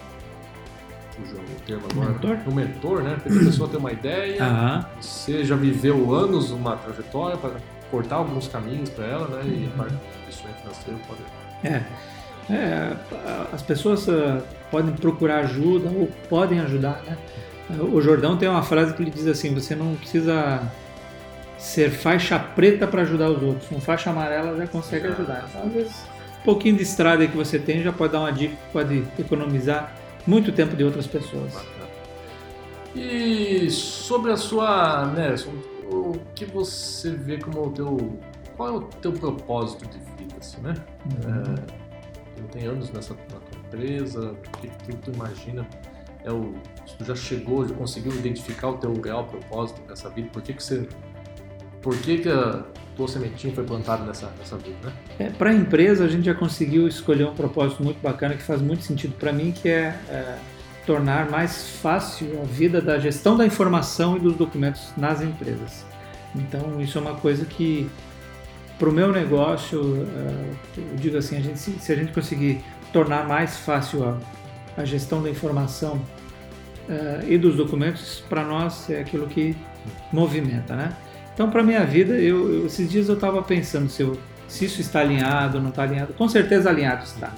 o 1.20 1.62
termo 1.68 1.84
agora. 1.92 2.12
Mentor? 2.12 2.38
Um 2.48 2.56
mentor, 2.56 3.04
né? 3.04 3.18
Porque 3.22 3.38
a 3.38 3.44
pessoa 3.44 3.68
tem 3.68 3.78
uma 3.78 3.92
ideia, 3.92 4.42
uhum. 4.42 4.86
você 5.02 5.44
já 5.44 5.58
viveu 5.58 6.16
anos 6.16 6.52
uma 6.52 6.78
trajetória 6.78 7.36
para 7.36 7.52
cortar 7.92 8.16
alguns 8.16 8.48
caminhos 8.48 8.90
para 8.92 9.06
ela, 9.06 9.28
né? 9.28 9.42
E 9.46 9.68
a 9.68 9.78
parte 9.78 9.94
do 9.94 10.22
investimento 10.22 10.58
financeiro 10.62 11.00
pode. 11.06 11.20
É. 11.66 11.84
É, 12.50 12.94
as 13.54 13.62
pessoas 13.62 14.08
uh, 14.08 14.42
podem 14.70 14.94
procurar 14.94 15.40
ajuda 15.40 15.90
ou 15.90 16.10
podem 16.30 16.60
ajudar, 16.60 17.02
né? 17.06 17.18
O 17.80 18.02
Jordão 18.02 18.38
tem 18.38 18.50
uma 18.50 18.64
frase 18.64 18.94
que 18.94 19.02
ele 19.02 19.12
diz 19.12 19.28
assim: 19.28 19.54
você 19.54 19.76
não 19.76 19.96
precisa 19.96 20.62
ser 21.58 21.90
faixa 21.90 22.38
preta 22.38 22.86
para 22.86 23.04
ajudar 23.04 23.30
os 23.30 23.42
outros. 23.42 23.68
Com 23.70 23.80
faixa 23.80 24.10
amarela 24.10 24.58
já 24.58 24.68
consegue 24.68 25.08
ajudar. 25.08 25.46
Então, 25.50 25.66
às 25.66 25.74
vezes, 25.74 26.06
pouquinho 26.44 26.76
de 26.76 26.84
estrada 26.84 27.28
que 27.28 27.36
você 27.36 27.58
tem 27.58 27.82
já 27.82 27.92
pode 27.92 28.14
dar 28.14 28.20
uma 28.20 28.32
dica 28.32 28.56
que 28.56 28.72
pode 28.72 29.04
economizar 29.18 29.96
muito 30.26 30.52
tempo 30.52 30.76
de 30.76 30.84
outras 30.84 31.08
pessoas. 31.08 31.54
E 32.96 33.70
sobre 33.72 34.32
a 34.32 34.38
sua, 34.38 35.08
né, 35.08 35.36
o 35.92 36.14
que 36.36 36.46
você 36.46 37.12
vê 37.12 37.40
como 37.40 37.68
o 37.68 37.72
teu, 37.72 38.20
qual 38.56 38.70
é 38.70 38.72
o 38.72 38.82
teu 38.82 39.12
propósito 39.12 39.86
de 39.88 39.98
vida, 40.18 40.36
assim, 40.40 40.62
né? 40.62 40.76
Uhum. 41.06 41.56
É, 41.56 41.84
tem 42.52 42.68
anos 42.68 42.92
nessa 42.92 43.14
na 43.14 43.40
tua 43.40 43.60
empresa, 43.66 44.32
o 44.32 44.58
que, 44.60 44.68
que 44.68 44.96
tu 44.98 45.12
imagina? 45.12 45.68
É 46.24 46.32
o, 46.32 46.54
tu 46.98 47.04
já 47.04 47.16
chegou, 47.16 47.68
já 47.68 47.74
conseguiu 47.76 48.14
identificar 48.14 48.70
o 48.70 48.78
teu 48.78 48.94
real 49.02 49.26
propósito 49.26 49.82
nessa 49.90 50.10
vida? 50.10 50.30
Por 50.32 50.42
que, 50.42 50.54
que 50.54 50.64
você 50.64 50.88
por 51.84 51.96
que, 51.98 52.20
que 52.20 52.30
a 52.30 52.64
tua 52.96 53.08
sementinha 53.08 53.54
foi 53.54 53.64
plantada 53.64 54.04
nessa, 54.06 54.32
nessa 54.40 54.58
vida, 54.58 54.78
né? 54.84 54.94
É, 55.20 55.30
para 55.30 55.50
a 55.50 55.54
empresa, 55.54 56.06
a 56.06 56.08
gente 56.08 56.26
já 56.26 56.34
conseguiu 56.34 56.88
escolher 56.88 57.28
um 57.28 57.34
propósito 57.36 57.84
muito 57.84 58.02
bacana 58.02 58.36
que 58.36 58.42
faz 58.42 58.62
muito 58.62 58.84
sentido 58.84 59.14
para 59.20 59.34
mim, 59.34 59.52
que 59.52 59.68
é, 59.68 59.96
é, 60.10 60.38
tornar 60.86 61.30
mais 61.30 61.70
fácil 61.82 62.42
a 62.42 62.46
vida 62.46 62.82
da 62.82 62.98
gestão 62.98 63.36
da 63.36 63.46
informação 63.46 64.16
e 64.16 64.20
dos 64.20 64.36
documentos 64.36 64.94
nas 64.96 65.22
empresas. 65.22 65.86
Então, 66.36 66.80
isso 66.82 66.98
é 66.98 67.02
uma 67.02 67.16
coisa 67.16 67.46
que, 67.46 67.90
para 68.80 68.90
o 68.90 68.92
meu 68.92 69.12
negócio, 69.12 70.08
é, 70.78 70.82
eu 70.92 70.96
digo 70.96 71.18
assim, 71.18 71.38
a 71.38 71.42
gente, 71.42 71.60
se, 71.60 71.92
a 71.92 71.96
gente 71.96 72.14
conseguir 72.14 72.64
tornar 72.92 73.28
mais 73.28 73.58
fácil 73.58 74.04
a, 74.08 74.18
a 74.78 74.86
gestão 74.86 75.22
da 75.22 75.30
informação 75.30 76.02
é, 76.88 77.26
e 77.28 77.38
dos 77.38 77.56
documentos, 77.56 78.24
para 78.30 78.44
nós 78.44 78.90
é 78.90 79.02
aquilo 79.02 79.28
que 79.28 79.56
movimenta, 80.12 80.76
né? 80.76 80.96
Então, 81.34 81.50
para 81.50 81.64
minha 81.64 81.84
vida, 81.84 82.14
eu, 82.14 82.54
eu, 82.54 82.66
esses 82.68 82.90
dias 82.90 83.10
eu 83.10 83.16
estava 83.16 83.42
pensando 83.42 83.90
se, 83.90 84.04
eu, 84.04 84.18
se 84.48 84.66
isso 84.66 84.82
está 84.82 85.00
alinhado 85.00 85.58
ou 85.58 85.64
não 85.64 85.70
está 85.70 85.84
alinhado. 85.84 86.14
Com 86.14 86.30
certeza 86.30 86.70
alinhado 86.70 87.04
está. 87.04 87.32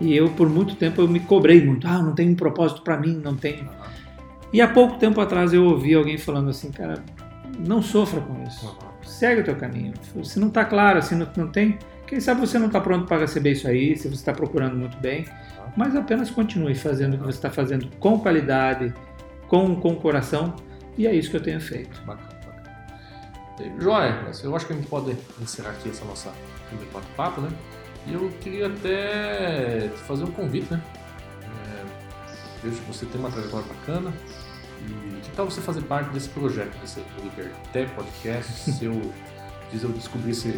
E 0.00 0.16
eu, 0.16 0.30
por 0.30 0.48
muito 0.48 0.74
tempo, 0.74 1.00
eu 1.00 1.08
me 1.08 1.20
cobrei 1.20 1.64
muito. 1.64 1.86
Ah, 1.86 2.02
não 2.02 2.14
tem 2.14 2.30
um 2.30 2.34
propósito 2.34 2.82
para 2.82 2.96
mim, 2.96 3.20
não 3.22 3.36
tem. 3.36 3.68
E 4.52 4.60
há 4.60 4.66
pouco 4.66 4.98
tempo 4.98 5.20
atrás 5.20 5.52
eu 5.52 5.64
ouvi 5.64 5.94
alguém 5.94 6.18
falando 6.18 6.50
assim, 6.50 6.72
cara, 6.72 7.04
não 7.66 7.80
sofra 7.80 8.20
com 8.20 8.42
isso. 8.42 8.76
Segue 9.02 9.42
o 9.42 9.44
teu 9.44 9.54
caminho. 9.54 9.92
Se 10.24 10.40
não 10.40 10.48
está 10.48 10.64
claro, 10.64 11.00
se 11.02 11.14
não, 11.14 11.28
não 11.36 11.48
tem, 11.48 11.78
quem 12.06 12.18
sabe 12.18 12.40
você 12.40 12.58
não 12.58 12.66
está 12.66 12.80
pronto 12.80 13.06
para 13.06 13.18
receber 13.18 13.52
isso 13.52 13.68
aí, 13.68 13.96
se 13.96 14.08
você 14.08 14.16
está 14.16 14.32
procurando 14.32 14.76
muito 14.76 14.96
bem, 14.98 15.26
mas 15.76 15.94
apenas 15.94 16.30
continue 16.30 16.74
fazendo 16.74 17.14
o 17.14 17.18
que 17.18 17.24
você 17.24 17.38
está 17.38 17.50
fazendo 17.50 17.88
com 18.00 18.18
qualidade, 18.18 18.92
com, 19.46 19.76
com 19.76 19.94
coração, 19.94 20.54
e 20.98 21.06
é 21.06 21.14
isso 21.14 21.30
que 21.30 21.36
eu 21.36 21.42
tenho 21.42 21.60
feito. 21.60 22.00
Bacana. 22.04 22.39
Joia, 23.78 24.30
eu 24.42 24.56
acho 24.56 24.66
que 24.66 24.72
a 24.72 24.76
gente 24.76 24.88
pode 24.88 25.16
encerrar 25.40 25.70
aqui 25.70 25.90
essa 25.90 26.04
nossa 26.04 26.32
primeiro 26.68 26.90
bate-papo, 26.92 27.40
né? 27.40 27.50
E 28.06 28.14
eu 28.14 28.30
queria 28.40 28.68
até 28.68 29.88
te 29.88 29.98
fazer 30.00 30.24
um 30.24 30.30
convite, 30.30 30.72
né? 30.72 30.82
É, 31.42 31.84
vejo 32.62 32.80
que 32.80 32.92
você 32.92 33.06
tem 33.06 33.20
uma 33.20 33.30
trajetória 33.30 33.66
bacana. 33.66 34.12
E 34.82 35.20
que 35.20 35.30
tal 35.32 35.50
você 35.50 35.60
fazer 35.60 35.82
parte 35.82 36.10
desse 36.10 36.28
projeto, 36.30 36.74
desse 36.78 37.04
Liberté 37.22 37.86
Podcast? 37.94 38.52
se 38.72 38.84
eu, 38.84 39.00
diz 39.70 39.82
eu 39.82 39.90
descobri 39.90 40.30
esse, 40.30 40.48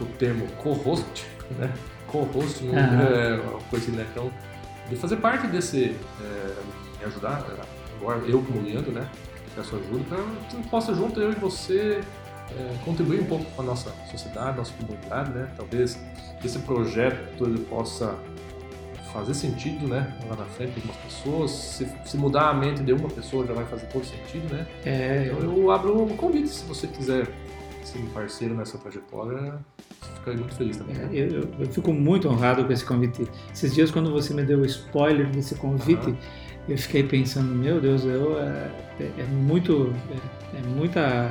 o 0.00 0.06
termo 0.18 0.46
co-host, 0.58 1.26
né? 1.58 1.72
Co-host 2.06 2.62
uhum. 2.64 2.78
é 2.78 3.40
uma 3.40 3.60
coisa 3.62 3.86
assim, 3.86 3.96
né? 3.96 4.06
Então, 4.12 4.30
de 4.88 4.96
fazer 4.96 5.16
parte 5.16 5.46
desse, 5.48 5.96
é, 6.20 6.54
me 7.00 7.04
ajudar, 7.06 7.44
agora 7.96 8.18
eu 8.20 8.42
como 8.42 8.62
Leandro, 8.62 8.92
né? 8.92 9.08
Sua 9.62 9.78
ajuda 9.78 10.04
para 10.08 10.18
que 10.48 10.68
possa 10.68 10.94
junto, 10.94 11.20
eu 11.20 11.32
e 11.32 11.34
você, 11.34 12.00
é, 12.50 12.74
contribuir 12.84 13.20
um 13.20 13.26
pouco 13.26 13.44
com 13.44 13.62
a 13.62 13.64
nossa 13.64 13.92
sociedade, 14.10 14.56
nossa 14.56 14.72
comunidade, 14.74 15.30
né? 15.30 15.48
Talvez 15.56 15.98
esse 16.44 16.58
projeto 16.60 17.44
ele 17.44 17.60
possa 17.60 18.16
fazer 19.12 19.34
sentido, 19.34 19.86
né? 19.86 20.12
Lá 20.28 20.36
na 20.36 20.44
frente, 20.44 20.74
algumas 20.76 20.96
pessoas. 20.96 21.50
Se, 21.50 21.88
se, 22.04 22.16
mudar 22.16 22.48
a 22.48 22.54
mente 22.54 22.82
de 22.82 22.92
uma 22.92 23.08
pessoa 23.08 23.46
já 23.46 23.52
vai 23.52 23.64
fazer 23.66 23.86
todo 23.86 24.04
sentido, 24.04 24.52
né? 24.52 24.66
É, 24.84 25.26
então 25.26 25.40
eu 25.40 25.70
abro 25.70 26.02
um 26.02 26.16
convite, 26.16 26.48
se 26.48 26.64
você 26.64 26.86
quiser 26.86 27.28
ser 27.84 27.98
um 27.98 28.06
parceiro 28.06 28.54
nessa 28.54 28.78
trajetória, 28.78 29.58
ficaria 30.16 30.40
muito 30.40 30.54
feliz 30.54 30.76
também. 30.76 30.96
É, 30.96 31.26
eu, 31.26 31.48
eu, 31.58 31.66
fico 31.66 31.92
muito 31.92 32.28
honrado 32.28 32.64
com 32.64 32.72
esse 32.72 32.84
convite. 32.84 33.28
Esses 33.52 33.74
dias, 33.74 33.90
quando 33.90 34.10
você 34.10 34.32
me 34.32 34.42
deu 34.42 34.60
o 34.60 34.64
spoiler 34.64 35.28
desse 35.30 35.54
convite, 35.56 36.08
uhum 36.08 36.16
eu 36.68 36.78
fiquei 36.78 37.02
pensando, 37.02 37.52
meu 37.52 37.80
Deus, 37.80 38.04
eu, 38.04 38.38
é, 38.40 38.70
é, 39.00 39.10
é 39.18 39.24
muito, 39.24 39.92
é, 40.10 40.58
é, 40.58 40.62
muita, 40.62 41.30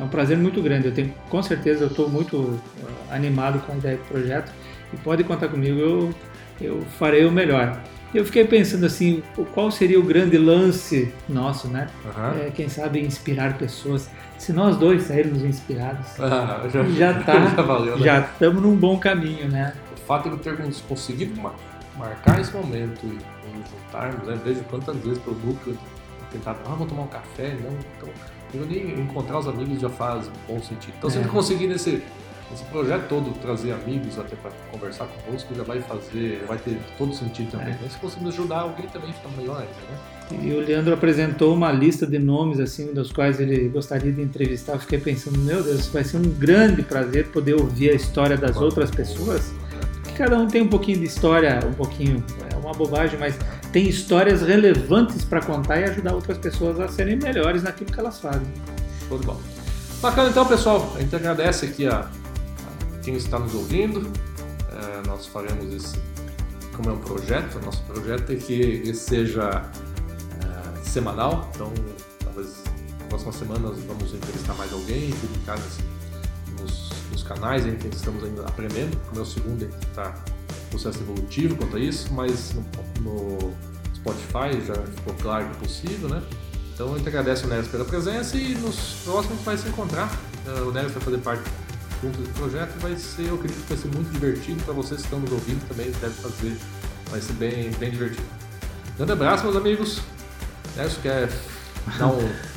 é 0.00 0.02
um 0.02 0.08
prazer 0.08 0.36
muito 0.36 0.62
grande. 0.62 0.86
Eu 0.86 0.94
tenho, 0.94 1.12
com 1.28 1.42
certeza, 1.42 1.84
eu 1.84 1.88
estou 1.88 2.08
muito 2.08 2.36
uh, 2.36 2.60
animado 3.10 3.64
com 3.66 3.72
a 3.72 3.76
ideia 3.76 3.96
do 3.96 4.04
projeto 4.04 4.50
e 4.92 4.96
pode 4.96 5.24
contar 5.24 5.48
comigo, 5.48 5.78
eu, 5.78 6.14
eu 6.60 6.82
farei 6.98 7.24
o 7.24 7.30
melhor. 7.30 7.80
Eu 8.14 8.26
fiquei 8.26 8.46
pensando 8.46 8.84
assim, 8.84 9.22
qual 9.54 9.70
seria 9.70 9.98
o 9.98 10.02
grande 10.02 10.36
lance 10.36 11.12
nosso, 11.26 11.68
né? 11.68 11.88
Uhum. 12.04 12.46
É, 12.46 12.50
quem 12.50 12.68
sabe 12.68 13.00
inspirar 13.00 13.56
pessoas. 13.56 14.10
Se 14.38 14.52
nós 14.52 14.76
dois 14.76 15.04
sairmos 15.04 15.42
inspirados, 15.42 16.08
ah, 16.20 16.66
já, 16.70 16.84
já 16.84 17.14
tá, 17.24 17.34
já 17.98 18.20
estamos 18.20 18.62
né? 18.62 18.68
num 18.68 18.76
bom 18.76 18.98
caminho, 18.98 19.48
né? 19.48 19.72
O 19.96 20.00
fato 20.04 20.28
de 20.28 20.34
eu 20.34 20.38
ter 20.38 20.56
conseguido 20.88 21.40
marcar 21.96 22.40
esse 22.40 22.52
momento 22.54 23.00
e 23.06 23.18
nos 23.54 23.68
juntarmos, 23.70 24.26
né? 24.26 24.40
Vejo 24.44 24.62
quantas 24.64 24.96
vezes 24.96 25.18
pelo 25.18 25.36
núcleo 25.36 25.76
tentar, 26.30 26.56
ah, 26.64 26.74
vou 26.74 26.86
tomar 26.86 27.02
um 27.02 27.08
café, 27.08 27.56
não, 27.62 27.76
então 27.96 28.08
eu 28.54 28.66
nem 28.66 29.00
encontrar 29.00 29.38
os 29.38 29.48
amigos 29.48 29.80
já 29.80 29.88
faz 29.88 30.30
bom 30.48 30.60
sentido. 30.62 30.94
Então, 30.98 31.08
se 31.08 31.18
a 31.18 31.22
gente 31.22 31.30
conseguir 31.30 31.66
nesse, 31.66 32.02
esse 32.52 32.64
projeto 32.64 33.08
todo, 33.08 33.32
trazer 33.40 33.72
amigos 33.72 34.18
até 34.18 34.36
para 34.36 34.50
conversar 34.70 35.06
conosco, 35.06 35.54
já 35.54 35.62
vai 35.62 35.80
fazer, 35.80 36.40
já 36.40 36.46
vai 36.46 36.58
ter 36.58 36.78
todo 36.98 37.14
sentido 37.14 37.50
também. 37.50 37.68
É. 37.68 37.78
Né? 37.78 37.88
Se 37.88 37.98
conseguirmos 37.98 38.34
ajudar 38.34 38.60
alguém 38.60 38.86
também 38.88 39.12
fica 39.12 39.28
melhor 39.36 39.60
ainda, 39.60 39.72
né? 39.90 39.98
E 40.42 40.52
o 40.52 40.60
Leandro 40.60 40.94
apresentou 40.94 41.54
uma 41.54 41.70
lista 41.70 42.06
de 42.06 42.18
nomes 42.18 42.58
assim 42.58 42.94
dos 42.94 43.12
quais 43.12 43.38
ele 43.38 43.68
gostaria 43.68 44.10
de 44.10 44.22
entrevistar. 44.22 44.74
Eu 44.74 44.78
fiquei 44.78 44.98
pensando, 44.98 45.38
meu 45.38 45.62
Deus, 45.62 45.88
vai 45.88 46.04
ser 46.04 46.16
um 46.16 46.22
grande 46.22 46.82
prazer 46.82 47.28
poder 47.28 47.54
ouvir 47.54 47.90
a 47.90 47.94
história 47.94 48.36
das 48.36 48.56
outras 48.56 48.90
pessoas. 48.90 49.52
Cada 50.16 50.38
um 50.38 50.46
tem 50.46 50.62
um 50.62 50.68
pouquinho 50.68 50.98
de 50.98 51.06
história, 51.06 51.60
um 51.66 51.72
pouquinho, 51.72 52.22
é 52.52 52.56
uma 52.56 52.72
bobagem, 52.72 53.18
mas 53.18 53.34
tem 53.72 53.88
histórias 53.88 54.42
relevantes 54.42 55.24
para 55.24 55.40
contar 55.40 55.80
e 55.80 55.84
ajudar 55.84 56.14
outras 56.14 56.38
pessoas 56.38 56.78
a 56.78 56.88
serem 56.88 57.16
melhores 57.16 57.62
naquilo 57.62 57.90
que 57.90 57.98
elas 57.98 58.20
fazem. 58.20 58.46
Show 59.08 59.18
de 59.18 59.26
bola. 59.26 59.40
Bacana 60.00 60.30
então, 60.30 60.44
pessoal. 60.46 60.92
A 60.96 61.00
gente 61.00 61.14
agradece 61.14 61.66
aqui 61.66 61.86
a, 61.86 62.00
a 62.00 62.98
quem 63.02 63.14
está 63.14 63.38
nos 63.38 63.54
ouvindo. 63.54 64.10
É, 64.70 65.06
nós 65.06 65.26
faremos 65.26 65.72
esse, 65.72 65.96
como 66.76 66.90
é 66.90 66.92
um 66.92 66.98
projeto, 66.98 67.56
o 67.56 67.64
nosso 67.64 67.82
projeto 67.84 68.32
é 68.32 68.36
que 68.36 68.52
ele 68.52 68.94
seja 68.94 69.70
é, 70.42 70.84
semanal. 70.84 71.50
Então, 71.54 71.72
talvez 72.24 72.62
nas 72.98 73.08
próximas 73.08 73.36
semanas 73.36 73.78
vamos 73.84 74.12
entrevistar 74.12 74.54
mais 74.54 74.72
alguém 74.72 75.10
e 75.10 75.12
publicar 75.12 75.56
nesse, 75.56 75.82
nos, 77.12 77.22
canais 77.22 77.66
em 77.66 77.76
que 77.76 77.88
estamos 77.88 78.24
ainda 78.24 78.42
aprendendo. 78.42 78.98
É 79.14 79.20
o 79.20 79.24
segundo, 79.24 79.64
está 79.64 80.14
processo 80.70 81.00
evolutivo 81.00 81.54
quanto 81.56 81.76
a 81.76 81.80
isso, 81.80 82.12
mas 82.12 82.54
no, 82.54 82.62
no 83.02 83.54
Spotify 83.94 84.60
já 84.66 84.74
ficou 84.74 85.14
claro 85.20 85.44
que 85.46 85.56
é 85.56 85.58
possível, 85.60 86.08
né? 86.08 86.22
Então 86.74 86.94
a 86.94 86.98
gente 86.98 87.08
agradece 87.08 87.44
o 87.44 87.48
Neres 87.48 87.68
pela 87.68 87.84
presença 87.84 88.36
e 88.36 88.54
nos 88.54 89.02
próximos 89.04 89.40
vai 89.42 89.56
se 89.56 89.68
encontrar. 89.68 90.10
Uh, 90.46 90.68
o 90.68 90.72
Neres 90.72 90.92
vai 90.92 91.02
fazer 91.02 91.18
parte 91.18 91.42
junto 92.02 92.18
do 92.20 92.28
projeto 92.34 92.76
vai 92.80 92.96
ser, 92.96 93.28
eu 93.28 93.36
acredito 93.36 93.62
que 93.62 93.74
vai 93.74 93.78
ser 93.78 93.88
muito 93.94 94.12
divertido 94.12 94.62
para 94.64 94.74
vocês 94.74 95.00
que 95.00 95.06
estão 95.06 95.20
nos 95.20 95.30
ouvindo 95.30 95.66
também, 95.68 95.90
deve 95.92 96.14
fazer, 96.14 96.56
vai 97.10 97.20
ser 97.20 97.34
bem, 97.34 97.70
bem 97.72 97.90
divertido. 97.92 98.26
Grande 98.96 99.12
abraço, 99.12 99.44
meus 99.44 99.56
amigos. 99.56 100.00
Neres, 100.76 100.96
quer 101.00 101.28
dar 101.98 102.08
um 102.08 102.51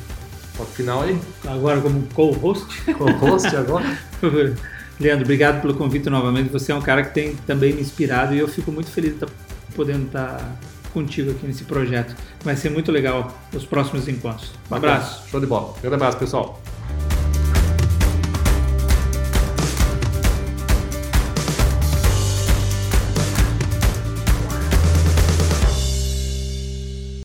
toque 0.56 0.72
final 0.72 1.02
aí? 1.02 1.18
Agora 1.46 1.80
como 1.80 2.02
co-host. 2.14 2.66
Co-host 2.94 3.54
agora? 3.56 3.98
Leandro, 4.98 5.24
obrigado 5.24 5.60
pelo 5.60 5.74
convite 5.74 6.08
novamente. 6.08 6.50
Você 6.50 6.72
é 6.72 6.74
um 6.74 6.80
cara 6.80 7.04
que 7.04 7.12
tem 7.12 7.36
também 7.46 7.74
me 7.74 7.82
inspirado 7.82 8.34
e 8.34 8.38
eu 8.38 8.48
fico 8.48 8.72
muito 8.72 8.90
feliz 8.90 9.10
de 9.10 9.24
estar 9.24 9.28
podendo 9.74 10.06
estar 10.06 10.56
contigo 10.92 11.30
aqui 11.30 11.46
nesse 11.46 11.64
projeto. 11.64 12.16
Vai 12.42 12.56
ser 12.56 12.70
muito 12.70 12.90
legal 12.90 13.36
os 13.52 13.64
próximos 13.66 14.08
encontros. 14.08 14.52
Um 14.70 14.74
abraço. 14.74 15.28
Show 15.28 15.40
de 15.40 15.46
bola. 15.46 15.74
Grande 15.82 15.96
abraço, 15.96 16.16
pessoal. 16.16 16.60